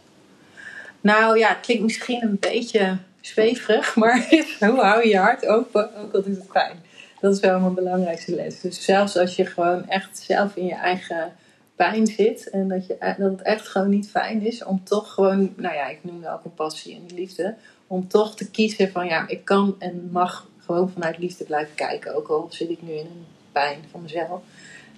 [1.01, 4.29] Nou ja, het klinkt misschien een beetje zweverig, maar
[4.61, 6.77] hoe hou je je hart open, ook al doet het pijn.
[7.21, 8.61] Dat is wel mijn belangrijkste les.
[8.61, 11.33] Dus zelfs als je gewoon echt zelf in je eigen
[11.77, 15.53] pijn zit en dat, je, dat het echt gewoon niet fijn is om toch gewoon,
[15.57, 17.55] nou ja, ik noem wel compassie en liefde,
[17.87, 22.15] om toch te kiezen van ja, ik kan en mag gewoon vanuit liefde blijven kijken,
[22.15, 24.43] ook al zit ik nu in een pijn van mezelf.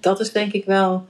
[0.00, 1.06] Dat is denk ik wel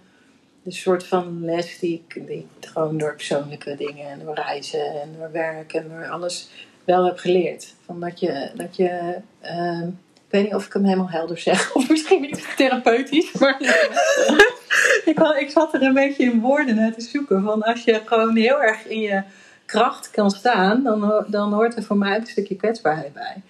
[0.71, 5.33] de soort van les die ik, gewoon door persoonlijke dingen en door reizen en door
[5.33, 6.51] werk en door alles
[6.85, 7.75] wel heb geleerd.
[7.85, 9.83] Van dat je, dat je uh,
[10.15, 13.61] ik weet niet of ik hem helemaal helder zeg, of misschien niet therapeutisch, maar
[15.05, 17.43] ik, ik zat er een beetje in woorden naar te zoeken.
[17.43, 19.23] Van als je gewoon heel erg in je
[19.67, 23.43] kracht kan staan, dan, dan hoort er voor mij ook een stukje kwetsbaarheid bij.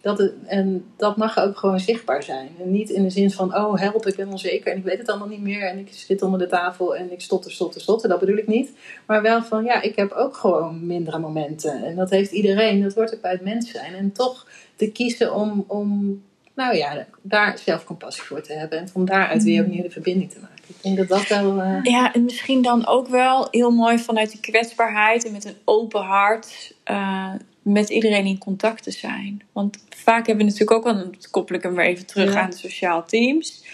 [0.00, 2.48] Dat en dat mag ook gewoon zichtbaar zijn.
[2.60, 5.08] En niet in de zin van, oh help, ik ben onzeker en ik weet het
[5.08, 5.62] allemaal niet meer.
[5.62, 8.08] En ik zit onder de tafel en ik stotter, stotter, stotter.
[8.08, 8.72] Dat bedoel ik niet.
[9.06, 11.84] Maar wel van, ja, ik heb ook gewoon mindere momenten.
[11.84, 12.82] En dat heeft iedereen.
[12.82, 13.94] Dat hoort ook bij het mens zijn.
[13.94, 16.22] En toch te kiezen om, om
[16.54, 18.78] nou ja, daar zelf compassie voor te hebben.
[18.78, 20.56] En van daaruit weer opnieuw de verbinding te maken.
[20.66, 21.56] Ik denk dat dat wel...
[21.56, 21.78] Uh...
[21.82, 26.02] Ja, en misschien dan ook wel heel mooi vanuit die kwetsbaarheid en met een open
[26.02, 26.74] hart...
[26.90, 27.32] Uh,
[27.72, 29.42] met iedereen in contact te zijn.
[29.52, 32.40] Want vaak hebben we natuurlijk ook wel, dan koppel ik hem weer even terug ja.
[32.40, 33.64] aan de sociaal teams.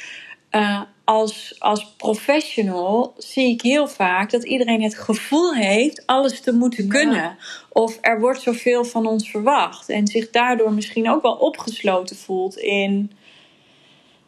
[0.51, 6.53] Uh, als, als professional zie ik heel vaak dat iedereen het gevoel heeft alles te
[6.53, 7.37] moeten kunnen.
[7.69, 9.89] Of er wordt zoveel van ons verwacht.
[9.89, 13.13] En zich daardoor misschien ook wel opgesloten voelt in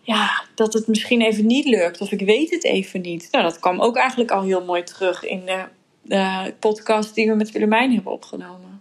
[0.07, 2.01] ja, dat het misschien even niet lukt.
[2.01, 3.29] Of ik weet het even niet.
[3.31, 5.65] Nou, dat kwam ook eigenlijk al heel mooi terug in de,
[6.03, 8.76] de podcast die we met Willemijn hebben opgenomen.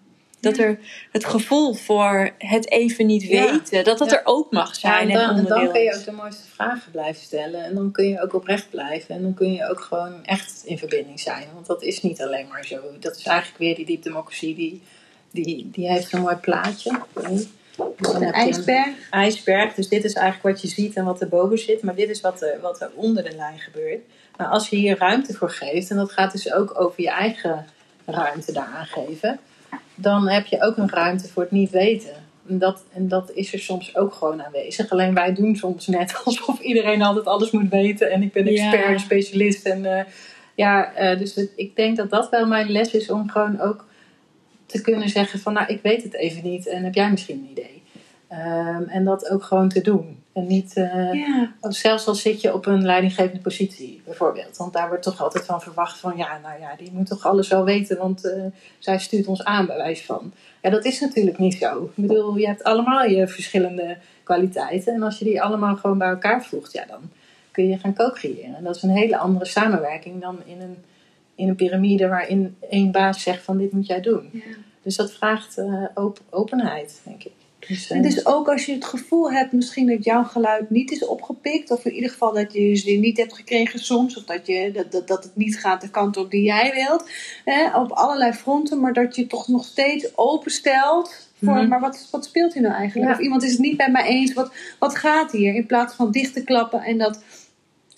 [0.46, 0.80] Dat er
[1.12, 5.10] het gevoel voor het even niet weten, dat dat er ook mag zijn.
[5.10, 7.64] en dan, en dan kun je ook de mooiste vragen blijven stellen.
[7.64, 9.16] En dan kun je ook oprecht blijven.
[9.16, 11.48] En dan kun je ook gewoon echt in verbinding zijn.
[11.54, 12.80] Want dat is niet alleen maar zo.
[13.00, 14.56] Dat is eigenlijk weer die diepdemocratie.
[14.56, 14.82] Die,
[15.32, 17.00] die, die heeft een mooi plaatje.
[17.14, 18.86] Dus een ijsberg.
[18.86, 19.74] Een ijsberg.
[19.74, 21.84] Dus dit is eigenlijk wat je ziet en wat erboven zit.
[21.84, 24.02] Maar dit is wat er, wat er onder de lijn gebeurt.
[24.38, 27.66] Maar als je hier ruimte voor geeft, en dat gaat dus ook over je eigen
[28.06, 29.40] ruimte daar aangeven
[29.96, 32.24] dan heb je ook een ruimte voor het niet weten.
[32.48, 34.90] En dat, en dat is er soms ook gewoon aanwezig.
[34.90, 38.12] Alleen wij doen soms net alsof iedereen altijd alles moet weten.
[38.12, 38.98] En ik ben expert, ja.
[38.98, 39.66] specialist.
[39.66, 40.00] En uh,
[40.56, 43.86] ja, uh, dus het, ik denk dat dat wel mijn les is om gewoon ook
[44.66, 46.68] te kunnen zeggen van nou, ik weet het even niet.
[46.68, 47.84] En heb jij misschien een idee?
[48.32, 50.24] Um, en dat ook gewoon te doen.
[50.36, 51.52] En niet, uh, ja.
[51.62, 54.58] zelfs al zit je op een leidinggevende positie, bijvoorbeeld.
[54.58, 57.48] Want daar wordt toch altijd van verwacht van, ja, nou ja, die moet toch alles
[57.48, 58.46] wel weten, want uh,
[58.80, 60.34] zij stuurt ons aan, bij wijze van.
[60.62, 61.84] Ja, dat is natuurlijk niet zo.
[61.96, 64.94] Ik bedoel, je hebt allemaal je verschillende kwaliteiten.
[64.94, 67.02] En als je die allemaal gewoon bij elkaar voegt, ja, dan
[67.52, 68.56] kun je gaan co-creëren.
[68.56, 70.78] En dat is een hele andere samenwerking dan in een,
[71.36, 74.30] in een piramide waarin één baas zegt van, dit moet jij doen.
[74.32, 74.42] Ja.
[74.82, 77.34] Dus dat vraagt uh, op, openheid, denk ik.
[77.68, 81.06] Dus, en dus ook als je het gevoel hebt misschien dat jouw geluid niet is
[81.06, 84.48] opgepikt, of in ieder geval dat je je zin niet hebt gekregen soms, of dat,
[84.48, 87.10] je, dat, dat, dat het niet gaat de kant op die jij wilt,
[87.46, 91.68] hè, op allerlei fronten, maar dat je toch nog steeds openstelt voor, mhm.
[91.68, 93.12] maar wat, wat speelt hier nou eigenlijk?
[93.12, 95.56] Of iemand is het niet bij mij eens, wat, wat gaat hier?
[95.56, 97.24] In plaats van dicht te klappen en dat,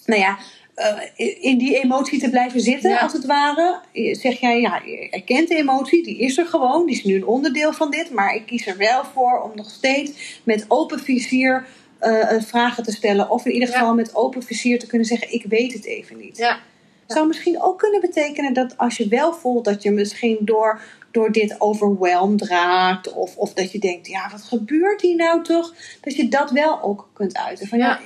[0.06, 0.38] nou ja,
[0.77, 3.79] uh, in die emotie te blijven zitten, als het ware.
[4.11, 7.25] Zeg jij, ja, je erkent de emotie, die is er gewoon, die is nu een
[7.25, 11.67] onderdeel van dit, maar ik kies er wel voor om nog steeds met open vizier
[12.01, 15.45] uh, vragen te stellen, of in ieder geval met open vizier te kunnen zeggen: Ik
[15.47, 16.37] weet het even niet.
[16.37, 16.59] Ja.
[17.07, 21.31] Zou misschien ook kunnen betekenen dat als je wel voelt dat je misschien door, door
[21.31, 25.73] dit overweldigd raakt, of, of dat je denkt: Ja, wat gebeurt hier nou toch?
[26.01, 27.67] Dat je dat wel ook kunt uiten.
[27.67, 27.99] Van ja,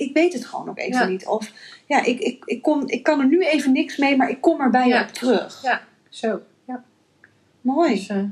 [0.00, 1.26] ik weet het gewoon ook even niet.
[1.26, 1.52] Of
[1.86, 4.60] ja, ik, ik, ik, kom, ik kan er nu even niks mee, maar ik kom
[4.60, 5.62] er bij je op terug.
[5.62, 6.40] Ja, zo.
[6.66, 6.84] Ja.
[7.60, 7.94] Mooi.
[7.94, 8.24] Dus, uh,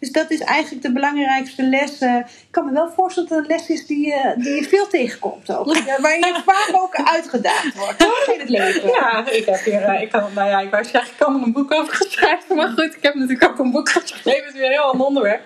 [0.00, 2.00] dus dat is eigenlijk de belangrijkste les.
[2.00, 4.68] Uh, ik kan me wel voorstellen dat het een les is die, uh, die je
[4.68, 5.64] veel tegenkomt ook.
[6.02, 8.02] Waar je vaak ook uitgedaagd wordt
[8.34, 8.88] in het leven.
[8.88, 11.42] Ja, ik heb hier, uh, ik kan, nou ja, ik wou zeggen, ik kan er
[11.42, 12.56] een boek over geschreven.
[12.56, 14.44] Maar goed, ik heb natuurlijk ook een boek geschreven.
[14.44, 15.42] Het is weer een heel ander onderwerp.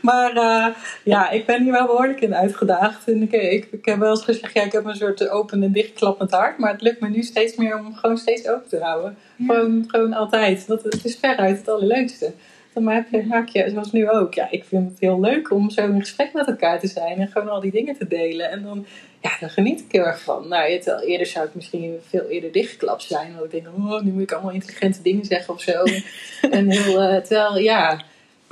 [0.00, 0.34] Maar
[1.02, 3.08] ja, ik ben hier wel behoorlijk in uitgedaagd.
[3.08, 5.72] En ik, ik, ik heb wel eens gezegd, ja, ik heb een soort open en
[5.72, 6.58] dichtklappend hart.
[6.58, 9.16] Maar het lukt me nu steeds meer om gewoon steeds open te houden.
[9.36, 9.46] Ja.
[9.46, 10.66] Gewoon, gewoon altijd.
[10.66, 12.32] Dat, het is veruit het allerleukste
[12.76, 14.34] dan maak je, maak je, zoals nu ook.
[14.34, 17.28] Ja, ik vind het heel leuk om zo in gesprek met elkaar te zijn en
[17.28, 18.50] gewoon al die dingen te delen.
[18.50, 18.86] En dan,
[19.20, 20.48] ja, dan geniet ik heel erg van.
[20.48, 23.34] Nou, het, eerder zou ik misschien veel eerder dichtgeklapt zijn.
[23.34, 25.82] Want ik denk, oh, nu moet ik allemaal intelligente dingen zeggen of zo.
[26.50, 28.02] en heel, uh, terwijl, ja,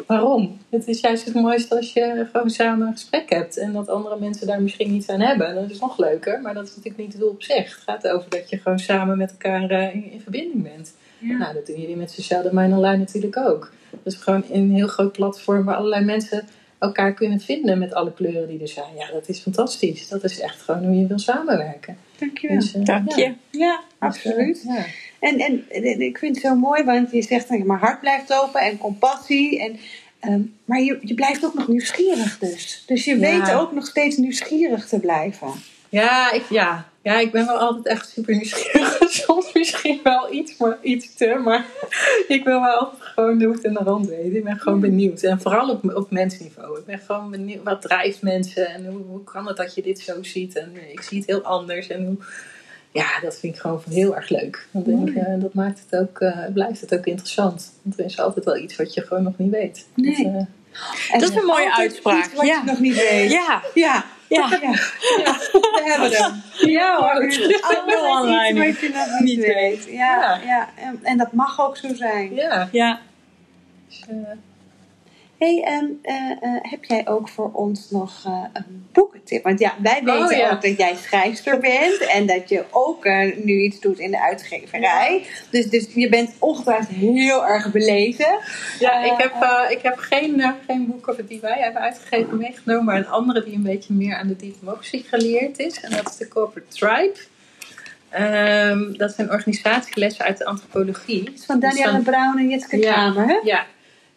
[0.06, 0.58] waarom?
[0.70, 3.58] Het is juist het mooiste als je gewoon samen een gesprek hebt.
[3.58, 5.54] En dat andere mensen daar misschien iets aan hebben.
[5.54, 7.74] Dat is nog leuker, maar dat is natuurlijk niet het doel op zich.
[7.74, 10.94] Het gaat over dat je gewoon samen met elkaar uh, in, in, verbinding bent.
[11.26, 11.37] Ja.
[11.37, 13.72] Nou, dat doen jullie met Sociaal Domein Online natuurlijk ook.
[14.02, 16.44] Dus gewoon in een heel groot platform waar allerlei mensen
[16.78, 18.94] elkaar kunnen vinden met alle kleuren die er zijn.
[18.96, 20.08] Ja, dat is fantastisch.
[20.08, 21.96] Dat is echt gewoon hoe je wil samenwerken.
[22.18, 22.58] Dankjewel.
[22.58, 23.34] Dus, uh, Dank je.
[23.50, 24.62] Ja, absoluut.
[24.62, 24.84] Dus, uh, ja.
[25.18, 28.00] En, en, en, ik vind het zo mooi, want je zegt dat je mijn hart
[28.00, 29.60] blijft open en compassie.
[29.60, 29.78] En,
[30.32, 32.82] um, maar je, je blijft ook nog nieuwsgierig dus.
[32.87, 35.48] Dus je weet ook nog steeds nieuwsgierig te blijven.
[35.88, 38.98] Ja, ik, ja, ja, ik ben wel altijd echt super nieuwsgierig.
[39.24, 41.40] Soms misschien wel iets, maar iets te.
[41.44, 41.66] Maar
[42.28, 44.36] ik wil wel altijd gewoon de hoed en de rand weten.
[44.36, 45.22] Ik ben gewoon benieuwd.
[45.22, 46.78] En vooral op, op mensniveau.
[46.78, 47.62] Ik ben gewoon benieuwd.
[47.62, 48.66] Wat drijft mensen?
[48.68, 50.56] En hoe, hoe kan het dat je dit zo ziet?
[50.56, 51.88] En ik zie het heel anders.
[51.88, 52.16] En hoe,
[52.92, 54.66] ja, dat vind ik gewoon heel erg leuk.
[54.70, 57.72] Want denk, uh, dat maakt het ook, uh, blijft het ook interessant.
[57.82, 59.86] Want er is altijd wel iets wat je gewoon nog niet weet.
[59.94, 60.16] Nee.
[60.16, 62.24] Dat, uh, dat is een mooie uitspraak.
[62.24, 62.62] Iets wat ja.
[62.64, 63.30] je nog niet weet.
[63.30, 63.62] Ja.
[63.74, 64.04] ja.
[64.34, 64.48] Ja.
[64.50, 64.70] ja.
[65.24, 65.36] ja.
[65.50, 66.42] We hebben hem.
[66.70, 67.32] Ja hoor.
[67.60, 68.66] Allemaal online.
[68.66, 69.84] Wat je nog niet weet.
[69.90, 70.68] Ja, ja.
[70.74, 72.34] En, en dat mag ook zo zijn.
[72.34, 72.68] Ja.
[72.72, 73.00] ja.
[73.88, 74.16] Dus, uh,
[75.38, 79.42] hey, um, uh, uh, heb jij ook voor ons nog uh, een boekentip?
[79.42, 80.52] Want ja, wij weten oh, ja.
[80.52, 83.04] ook dat jij schrijfster bent en dat je ook
[83.44, 85.20] nu iets doet in de uitgeverij.
[85.22, 85.28] Ja.
[85.50, 88.38] Dus, dus je bent ongetwijfeld heel erg belezen.
[88.78, 89.34] Ja, ik heb,
[89.70, 93.62] ik heb geen, geen boeken die wij hebben uitgegeven meegenomen, maar een andere die een
[93.62, 95.80] beetje meer aan de democratie geleerd is.
[95.80, 97.18] En dat is de Corporate Tribe.
[98.14, 101.32] Ehm, dat zijn organisatielessen uit de antropologie.
[101.46, 103.40] Van Danielle Brown en Jitske Kramer, hè?
[103.42, 103.66] Ja.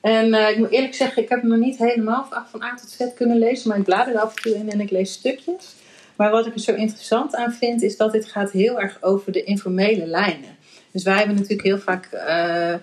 [0.02, 2.90] En uh, ik moet eerlijk zeggen, ik heb hem nog niet helemaal van A tot
[2.90, 3.70] Z kunnen lezen.
[3.70, 5.76] Maar ik blader er af en toe in en ik lees stukjes.
[6.16, 9.32] Maar wat ik er zo interessant aan vind, is dat dit gaat heel erg over
[9.32, 10.58] de informele lijnen.
[10.92, 12.74] Dus wij hebben natuurlijk heel vaak uh,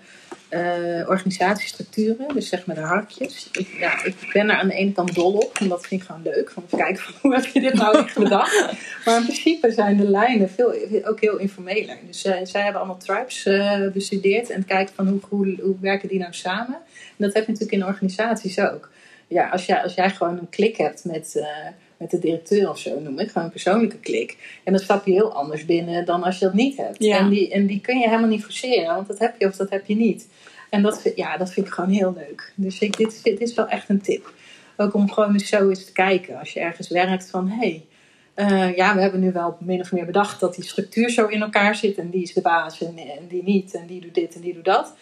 [0.55, 3.49] uh, organisatiestructuren, dus zeg maar de harkjes.
[3.53, 6.07] Ik, ja, ik ben er aan de ene kant dol op, en dat vind ik
[6.07, 6.51] gewoon leuk.
[6.51, 8.73] Van even kijken hoe heb je dit nou echt bedacht.
[9.05, 11.97] Maar in principe zijn de lijnen veel, ook heel informeler.
[12.07, 13.49] Dus uh, zij hebben allemaal tribes
[13.93, 16.77] bestudeerd en kijken van hoe, hoe, hoe werken die nou samen.
[17.17, 18.91] En dat heb je natuurlijk in organisaties ook.
[19.29, 21.45] Ja, als jij, als jij gewoon een klik hebt met
[21.97, 24.61] met de directeur of zo noem ik, gewoon een persoonlijke klik.
[24.65, 27.07] En dan stap je heel anders binnen dan als je dat niet hebt.
[27.07, 29.71] En, die, en die kun je helemaal niet forceren, want dat heb je of dat
[29.71, 30.29] heb je niet.
[30.71, 32.53] En dat, ja, dat vind ik gewoon heel leuk.
[32.55, 34.33] Dus ik, dit, dit is wel echt een tip.
[34.77, 36.39] Ook om gewoon eens zo eens te kijken.
[36.39, 37.85] Als je ergens werkt van, hé, hey,
[38.37, 41.43] uh, ja, we hebben nu wel min of meer bedacht dat die structuur zo in
[41.43, 41.99] elkaar zit.
[41.99, 43.75] En die is de baas en, en die niet.
[43.75, 44.95] En die doet dit en die doet dat.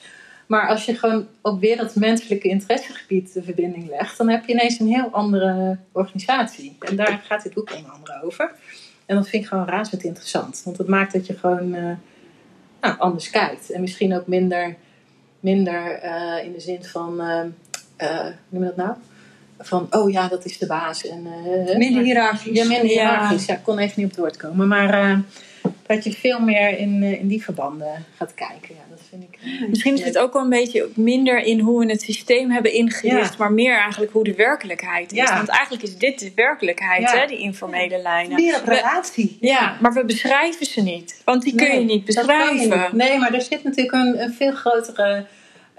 [0.52, 4.52] Maar als je gewoon ook weer dat menselijke interessegebied de verbinding legt, dan heb je
[4.52, 6.76] ineens een heel andere organisatie.
[6.80, 8.50] En daar gaat dit boek onder andere over.
[9.06, 10.62] En dat vind ik gewoon razend interessant.
[10.64, 11.90] Want het maakt dat je gewoon uh,
[12.80, 13.70] nou, anders kijkt.
[13.70, 14.76] En misschien ook minder,
[15.40, 17.40] minder uh, in de zin van, uh,
[17.96, 18.94] hoe noem je dat nou?
[19.58, 21.06] Van, oh ja, dat is de baas.
[21.06, 21.22] En,
[21.76, 22.56] minder hiërarchisch.
[22.56, 23.46] Ja, minder hiërarchisch.
[23.46, 23.54] Ja.
[23.54, 24.68] ik kon even niet op het woord komen.
[24.68, 25.22] Maar
[25.86, 28.74] dat je veel meer in, in die verbanden gaat kijken.
[28.74, 31.78] Ja, dat vind ik, uh, Misschien is het ook wel een beetje minder in hoe
[31.78, 35.30] we het systeem hebben ingericht, maar meer eigenlijk hoe de werkelijkheid is.
[35.30, 38.34] Want eigenlijk is dit de werkelijkheid, hè, die informele lijnen.
[38.34, 39.38] Meer op relatie.
[39.40, 42.96] ja, maar we beschrijven ze niet, want die kun je niet beschrijven.
[42.96, 45.26] Nee, maar er zit natuurlijk een, een veel grotere.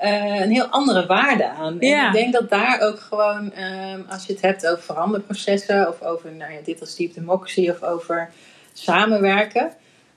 [0.03, 1.79] Uh, een heel andere waarde aan.
[1.79, 6.01] En ik denk dat daar ook gewoon, uh, als je het hebt over veranderprocessen, of
[6.01, 8.31] over nou ja, dit als deep democracy, of over
[8.73, 9.71] samenwerken,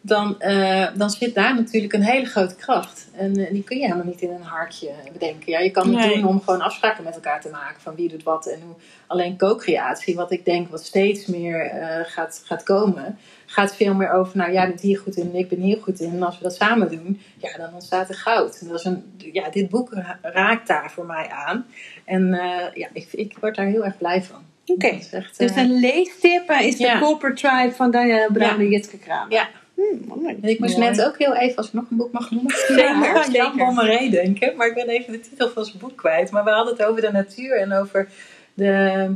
[0.06, 3.08] dan, uh, dan zit daar natuurlijk een hele grote kracht.
[3.16, 5.52] En uh, die kun je helemaal niet in een hartje bedenken.
[5.52, 6.14] Ja, je kan het nee.
[6.14, 8.74] doen om gewoon afspraken met elkaar te maken van wie doet wat en hoe.
[9.06, 14.12] Alleen co-creatie, wat ik denk wat steeds meer uh, gaat, gaat komen, gaat veel meer
[14.12, 16.12] over, nou jij bent hier goed in en ik ben hier goed in.
[16.12, 18.58] En als we dat samen doen, ja, dan ontstaat er goud.
[18.60, 19.92] En dat is een, ja, dit boek
[20.22, 21.66] raakt daar voor mij aan.
[22.04, 22.28] En
[22.74, 24.44] ja, ik, ik word daar heel erg blij van.
[24.66, 25.26] Oké, okay.
[25.36, 26.98] dus een leestip is de ja.
[26.98, 29.32] Corporate Tribe van Diana Brown en Jitske Kramer.
[29.32, 29.48] Ja.
[29.76, 33.16] Hmm, ik moest net ook heel even, als ik nog een boek mag noemen, zeker,
[33.24, 34.56] aan Jan Bommeré denken.
[34.56, 36.30] Maar ik ben even de titel van zijn boek kwijt.
[36.30, 38.08] Maar we hadden het over de natuur en over
[38.54, 39.14] de...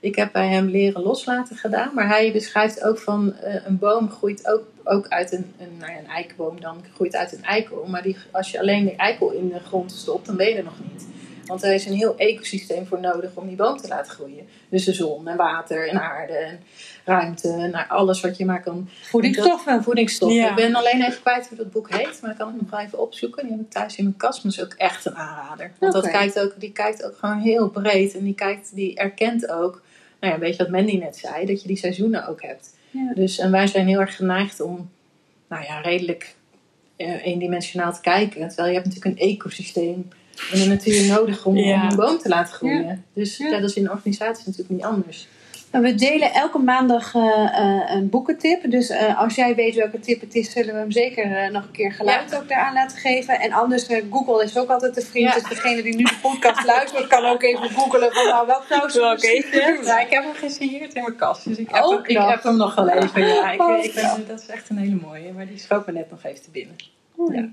[0.00, 1.94] Ik heb bij hem leren loslaten gedaan.
[1.94, 5.92] Maar hij beschrijft ook van uh, een boom groeit ook, ook uit een, een, nou
[5.92, 7.86] ja, een eikenboom dan groeit uit een eikel.
[7.86, 10.64] Maar die, als je alleen de eikel in de grond stopt, dan ben je er
[10.64, 11.06] nog niet.
[11.50, 14.48] Want er is een heel ecosysteem voor nodig om die boom te laten groeien.
[14.68, 16.60] Dus de zon en water en aarde en
[17.04, 18.88] ruimte en alles wat je maar kan.
[19.02, 19.82] Voedingsstoffen.
[19.82, 20.38] Voedingsstoffen.
[20.38, 20.48] Ja.
[20.48, 22.80] Ik ben alleen even kwijt hoe dat boek heet, maar ik kan het nog wel
[22.80, 23.42] even opzoeken.
[23.42, 25.72] Die heb ik thuis in mijn kast, maar is ook echt een aanrader.
[25.78, 26.10] Want okay.
[26.10, 29.82] dat kijkt ook, die kijkt ook gewoon heel breed en die, kijkt, die erkent ook,
[30.20, 32.74] nou ja, weet je wat Mandy net zei, dat je die seizoenen ook hebt.
[32.90, 33.12] Ja.
[33.14, 34.90] Dus, en wij zijn heel erg geneigd om,
[35.48, 36.34] nou ja, redelijk
[36.96, 38.48] uh, eendimensionaal te kijken.
[38.48, 40.08] Terwijl je hebt natuurlijk een ecosysteem
[40.52, 41.82] in de natuur nodig om, ja.
[41.82, 42.84] om een boom te laten groeien.
[42.84, 42.98] Ja.
[43.14, 43.50] Dus ja.
[43.50, 45.28] dat is in organisaties natuurlijk niet anders.
[45.70, 48.70] Nou, we delen elke maandag uh, uh, een boekentip.
[48.70, 51.70] Dus uh, als jij weet welke tip het is, zullen we hem zeker nog een
[51.70, 53.40] keer geluid ook daaraan laten geven.
[53.40, 55.34] En anders, Google is ook altijd de vriend.
[55.34, 58.90] Dus degene die nu de podcast luistert, kan ook even googelen van nou, wat zou
[58.90, 59.44] ze okay.
[59.84, 61.44] ja, Ik heb hem gesigneerd in mijn kast.
[61.44, 63.26] Dus ik heb, hem, ik heb hem nog gelezen.
[63.26, 65.32] Ja, ik, ik dat is echt een hele mooie.
[65.32, 66.76] Maar die schoot me net nog even te binnen.
[67.32, 67.48] Ja.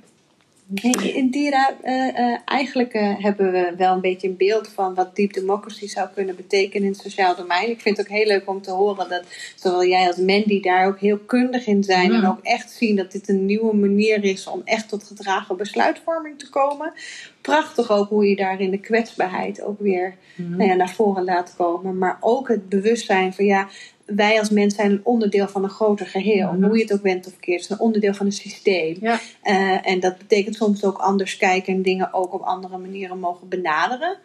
[0.73, 5.33] Indira, uh, uh, eigenlijk uh, hebben we wel een beetje een beeld van wat deep
[5.33, 7.69] democracy zou kunnen betekenen in het sociaal domein.
[7.69, 9.23] Ik vind het ook heel leuk om te horen dat
[9.55, 12.13] zowel jij als Mandy daar ook heel kundig in zijn.
[12.13, 16.39] En ook echt zien dat dit een nieuwe manier is om echt tot gedragen besluitvorming
[16.39, 16.93] te komen.
[17.41, 20.57] Prachtig ook hoe je daar in de kwetsbaarheid ook weer mm.
[20.57, 21.97] nou ja, naar voren laat komen.
[21.97, 23.67] Maar ook het bewustzijn van ja,
[24.07, 26.47] wij als mens zijn een onderdeel van een groter geheel.
[26.47, 26.63] Mm-hmm.
[26.63, 27.61] Hoe je het ook bent of verkeerd.
[27.61, 28.97] Het is een onderdeel van een systeem.
[29.01, 29.19] Ja.
[29.43, 33.49] Uh, en dat betekent soms ook anders kijken en dingen ook op andere manieren mogen
[33.49, 34.17] benaderen.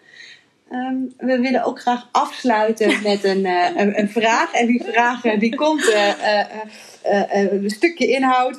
[0.71, 4.53] Um, we willen ook graag afsluiten met een, uh, een, een, vraag.
[4.53, 5.95] En die vraag uh, die komt
[7.31, 8.59] een stukje inhoud.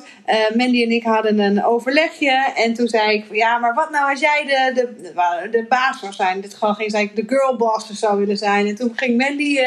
[0.54, 2.52] Mandy en ik hadden een overlegje.
[2.54, 5.98] En toen zei ik van ja, maar wat nou als jij de, de, de baas
[5.98, 6.40] zou zijn?
[6.40, 8.66] Dit gewoon ging zei ik de girl boss zou willen zijn.
[8.66, 9.58] En toen ging Mandy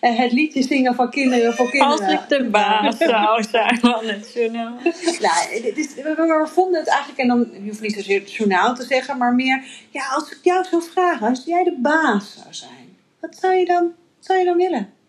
[0.00, 2.00] het liedje zingen van kinderen voor kinderen.
[2.00, 4.74] Als ik de baas zou zijn van het journaal.
[5.20, 8.32] nou, dit is, we, we vonden het eigenlijk, en dan je hoeft niet zozeer het
[8.32, 12.32] journaal te zeggen, maar meer, ja, als ik jou zou vragen, als jij de baas
[12.34, 14.99] zou zijn, wat zou je dan, zou je dan willen?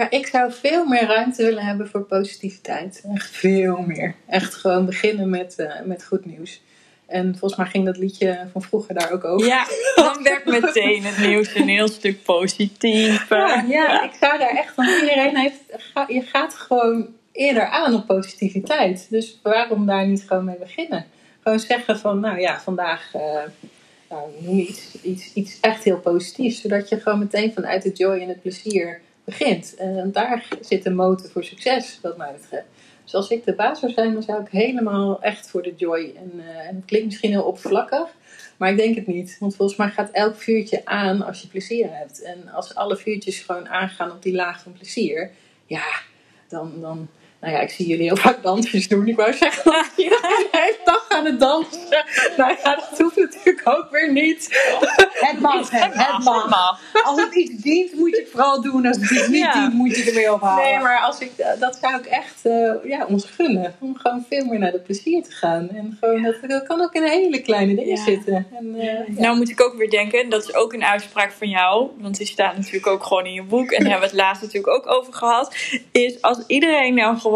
[0.00, 3.02] Ja, ik zou veel meer ruimte willen hebben voor positiviteit.
[3.14, 4.14] Echt veel meer.
[4.26, 6.62] Echt gewoon beginnen met, uh, met goed nieuws.
[7.06, 9.46] En volgens mij ging dat liedje van vroeger daar ook over.
[9.46, 13.38] Ja, dan werd meteen het nieuws een heel stuk positiever.
[13.38, 15.60] Ja, ja, ik zou daar echt van iedereen heeft.
[16.08, 19.06] Je gaat gewoon eerder aan op positiviteit.
[19.10, 21.06] Dus waarom daar niet gewoon mee beginnen?
[21.42, 23.22] Gewoon zeggen van, nou ja, vandaag uh,
[24.08, 26.60] nou, noem je iets, iets, iets echt heel positiefs.
[26.60, 29.74] Zodat je gewoon meteen vanuit het joy en het plezier begint.
[29.74, 32.66] En daar zit de motor voor succes, wat mij betreft.
[33.04, 36.12] Dus als ik de baas zou zijn, dan zou ik helemaal echt voor de joy.
[36.16, 38.08] En, uh, en het klinkt misschien heel oppervlakkig,
[38.56, 39.36] maar ik denk het niet.
[39.40, 42.22] Want volgens mij gaat elk vuurtje aan als je plezier hebt.
[42.22, 45.30] En als alle vuurtjes gewoon aangaan op die laag van plezier,
[45.66, 46.00] ja,
[46.48, 47.08] dan, dan,
[47.40, 49.08] nou ja, ik zie jullie heel vaak dansjes doen.
[49.08, 52.04] Ik wou zeggen dat iedereen de hele dag aan het dansen.
[52.36, 54.48] Nou ja, dat hoeft natuurlijk ook weer niet.
[55.12, 56.80] Het mag, het, het mag.
[57.04, 58.86] Als het iets dient, moet je het vooral doen.
[58.86, 59.52] Als het iets niet ja.
[59.52, 60.70] dient, moet je er weer ophouden.
[60.70, 63.74] Nee, maar als ik, dat zou ik echt uh, ja, ons gunnen.
[63.78, 65.68] Om gewoon veel meer naar de plezier te gaan.
[65.68, 68.04] En gewoon, dat, dat kan ook in hele kleine dingen ja.
[68.04, 68.46] zitten.
[68.58, 71.90] En, uh, nou moet ik ook weer denken, dat is ook een uitspraak van jou.
[71.98, 73.70] Want die staat natuurlijk ook gewoon in je boek.
[73.70, 75.56] En daar hebben we het laatst natuurlijk ook over gehad.
[75.92, 77.28] Is als iedereen nou gewoon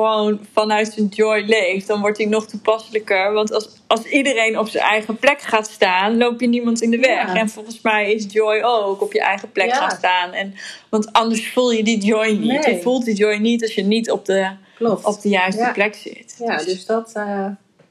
[0.52, 3.32] vanuit zijn joy leeft, dan wordt hij nog toepasselijker.
[3.32, 6.98] Want als, als iedereen op zijn eigen plek gaat staan, loop je niemand in de
[6.98, 7.26] weg.
[7.26, 7.34] Ja.
[7.34, 9.74] En volgens mij is joy ook op je eigen plek ja.
[9.74, 10.32] gaan staan.
[10.32, 10.54] En,
[10.88, 12.66] want anders voel je die joy niet.
[12.66, 12.74] Nee.
[12.74, 15.04] Je voelt die joy niet als je niet op de, Klopt.
[15.04, 15.72] op de juiste ja.
[15.72, 16.36] plek zit.
[16.38, 17.46] Ja, dus, dus dat, uh,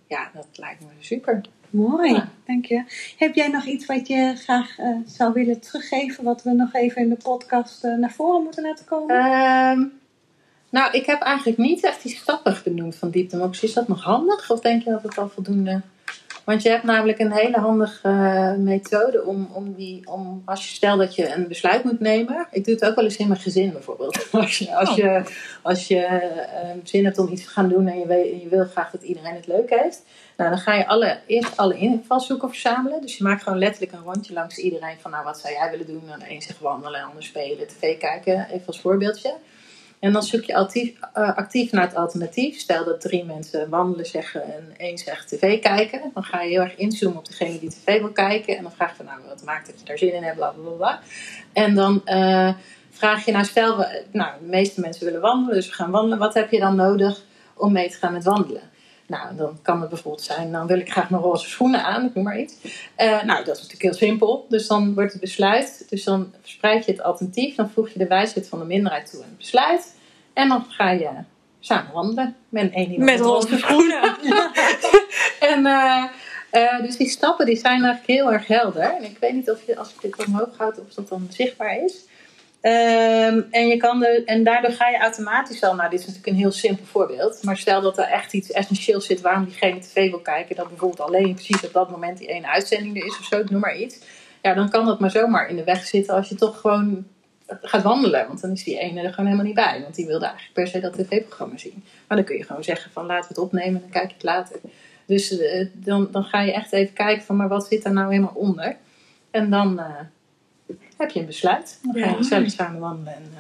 [0.08, 1.42] ja, dat lijkt me super.
[1.70, 2.30] Mooi, ja.
[2.46, 2.84] dank je.
[3.18, 7.02] Heb jij nog iets wat je graag uh, zou willen teruggeven, wat we nog even
[7.02, 9.16] in de podcast uh, naar voren moeten laten komen?
[9.16, 10.02] Um,
[10.74, 13.68] nou, ik heb eigenlijk niet echt die stappen benoemd van diepdemocratie.
[13.68, 14.52] Is dat nog handig?
[14.52, 15.82] Of denk je dat het al voldoende...
[16.44, 20.76] Want je hebt namelijk een hele handige uh, methode om, om, die, om als je
[20.76, 22.48] stel dat je een besluit moet nemen.
[22.52, 24.28] Ik doe het ook wel eens in mijn gezin bijvoorbeeld.
[24.32, 25.24] Als je, als je,
[25.62, 28.66] als je uh, zin hebt om iets te gaan doen en je, weet, je wil
[28.66, 30.04] graag dat iedereen het leuk heeft.
[30.38, 33.02] Nou, dan ga je alle, eerst alle invalshoeken verzamelen.
[33.02, 35.88] Dus je maakt gewoon letterlijk een rondje langs iedereen van nou wat zou jij willen
[35.88, 36.04] doen.
[36.10, 39.34] En een zegt wandelen, de ander spelen, tv kijken, even als voorbeeldje.
[40.04, 42.60] En dan zoek je actief, uh, actief naar het alternatief.
[42.60, 46.12] Stel dat drie mensen wandelen zeggen en één zegt tv kijken.
[46.14, 48.58] Dan ga je heel erg inzoomen op degene die tv wil kijken.
[48.58, 50.50] En dan vraag je van, nou, wat maakt dat je daar zin in hebt, bla
[50.50, 51.00] bla bla.
[51.54, 52.54] En dan uh,
[52.90, 56.18] vraag je, nou stel, nou, de meeste mensen willen wandelen, dus we gaan wandelen.
[56.18, 57.22] Wat heb je dan nodig
[57.54, 58.62] om mee te gaan met wandelen?
[59.14, 62.14] Nou, dan kan het bijvoorbeeld zijn, dan wil ik graag mijn roze schoenen aan, ik
[62.14, 62.54] noem maar iets.
[62.64, 64.46] Uh, nou, dat is natuurlijk heel simpel.
[64.50, 68.08] Dus dan wordt het besluit, dus dan verspreid je het alternatief, dan voeg je de
[68.08, 69.96] wijsheid van de minderheid toe in het besluit.
[70.34, 71.10] En dan ga je
[71.60, 74.02] samen wandelen met één iemand met roze schoenen.
[75.54, 76.04] en uh,
[76.52, 78.82] uh, dus die stappen die zijn eigenlijk heel erg helder.
[78.82, 81.84] En ik weet niet of je, als ik dit omhoog houd, of dat dan zichtbaar
[81.84, 82.06] is.
[82.66, 86.34] Um, en, je kan de, en daardoor ga je automatisch al, nou dit is natuurlijk
[86.34, 90.10] een heel simpel voorbeeld, maar stel dat er echt iets essentieels zit waarom diegene tv
[90.10, 93.26] wil kijken, dat bijvoorbeeld alleen precies op dat moment die ene uitzending er is of
[93.26, 94.00] zo, ik noem maar iets.
[94.42, 97.06] Ja, dan kan dat maar zomaar in de weg zitten als je toch gewoon
[97.46, 100.26] gaat wandelen, want dan is die ene er gewoon helemaal niet bij, want die wilde
[100.26, 101.84] eigenlijk per se dat tv-programma zien.
[102.08, 104.14] Maar dan kun je gewoon zeggen van laten we het opnemen en dan kijk je
[104.14, 104.60] het later.
[105.06, 108.10] Dus uh, dan, dan ga je echt even kijken van maar wat zit daar nou
[108.10, 108.78] helemaal onder.
[109.32, 109.86] En dan uh,
[111.04, 111.80] heb je een besluit.
[111.82, 113.16] Dan ga je gezellig samen wandelen.
[113.16, 113.40] En, uh,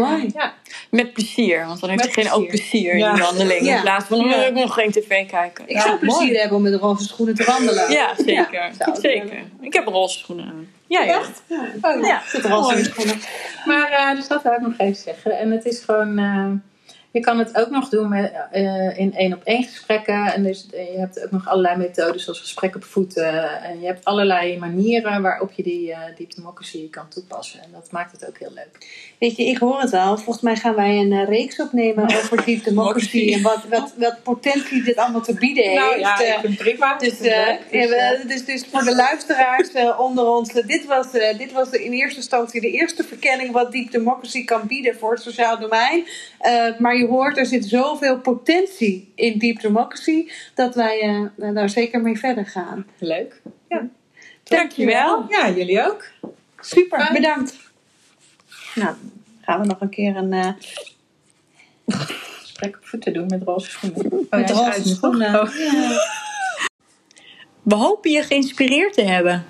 [0.00, 0.30] Mooi.
[0.34, 0.54] Ja.
[0.90, 3.14] Met plezier, want dan heeft diegene ook plezier in ja.
[3.14, 3.66] die wandeling.
[3.66, 3.76] Ja.
[3.76, 4.44] In plaats van, ja.
[4.44, 5.68] ik nog geen tv kijken.
[5.68, 6.38] Ik zou plezier mooi.
[6.38, 7.90] hebben om met roze schoenen te wandelen.
[7.90, 8.70] Ja, zeker.
[9.00, 9.42] zeker.
[9.60, 10.68] Ik heb roze schoenen aan.
[10.86, 11.42] Ja, echt?
[11.46, 12.22] Ja, oh, ja.
[12.26, 13.20] zit roze schoenen.
[13.64, 15.38] Maar uh, dus dat wil ik nog even zeggen.
[15.38, 16.18] En het is gewoon...
[16.18, 16.50] Uh,
[17.14, 20.32] je kan het ook nog doen met, uh, in één op één gesprekken.
[20.32, 23.62] En dus, je hebt ook nog allerlei methodes zoals gesprek op voeten.
[23.62, 27.60] En je hebt allerlei manieren waarop je die uh, deep democracy kan toepassen.
[27.60, 28.86] En dat maakt het ook heel leuk.
[29.18, 30.16] Weet je, ik hoor het al.
[30.16, 33.32] Volgens mij gaan wij een uh, reeks opnemen over deep democracy.
[33.32, 35.80] en wat, wat, wat potentie dit allemaal te bieden heeft.
[35.80, 36.98] Nou ja, ik vind prima.
[36.98, 37.90] Dus, dus,
[38.26, 40.52] dus, dus voor de luisteraars onder ons.
[40.52, 44.96] dit, was, dit was in eerste instantie de eerste verkenning wat deep democracy kan bieden
[44.96, 46.06] voor het sociaal domein.
[46.78, 52.00] maar je hoort, er zit zoveel potentie in Deep Democracy, dat wij uh, daar zeker
[52.00, 52.86] mee verder gaan.
[52.98, 53.42] Leuk.
[53.68, 53.88] Ja.
[54.42, 55.26] Dankjewel.
[55.28, 56.04] Ja, jullie ook.
[56.60, 57.12] Super, Fijn.
[57.12, 57.56] bedankt.
[58.74, 58.94] Nou,
[59.40, 60.48] gaan we nog een keer een uh...
[62.40, 64.12] gesprek op voeten doen met roze schoenen.
[64.12, 65.40] Oh, met ja, roze schoenen.
[65.40, 65.56] Oh.
[65.56, 65.98] Ja.
[67.62, 69.44] We hopen je geïnspireerd te hebben.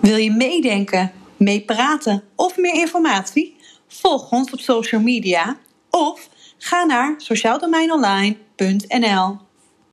[0.00, 3.56] Wil je meedenken, meepraten of meer informatie?
[3.88, 5.58] Volg ons op social media
[5.90, 6.28] of
[6.62, 9.38] Ga naar sociaaldomeinonline.nl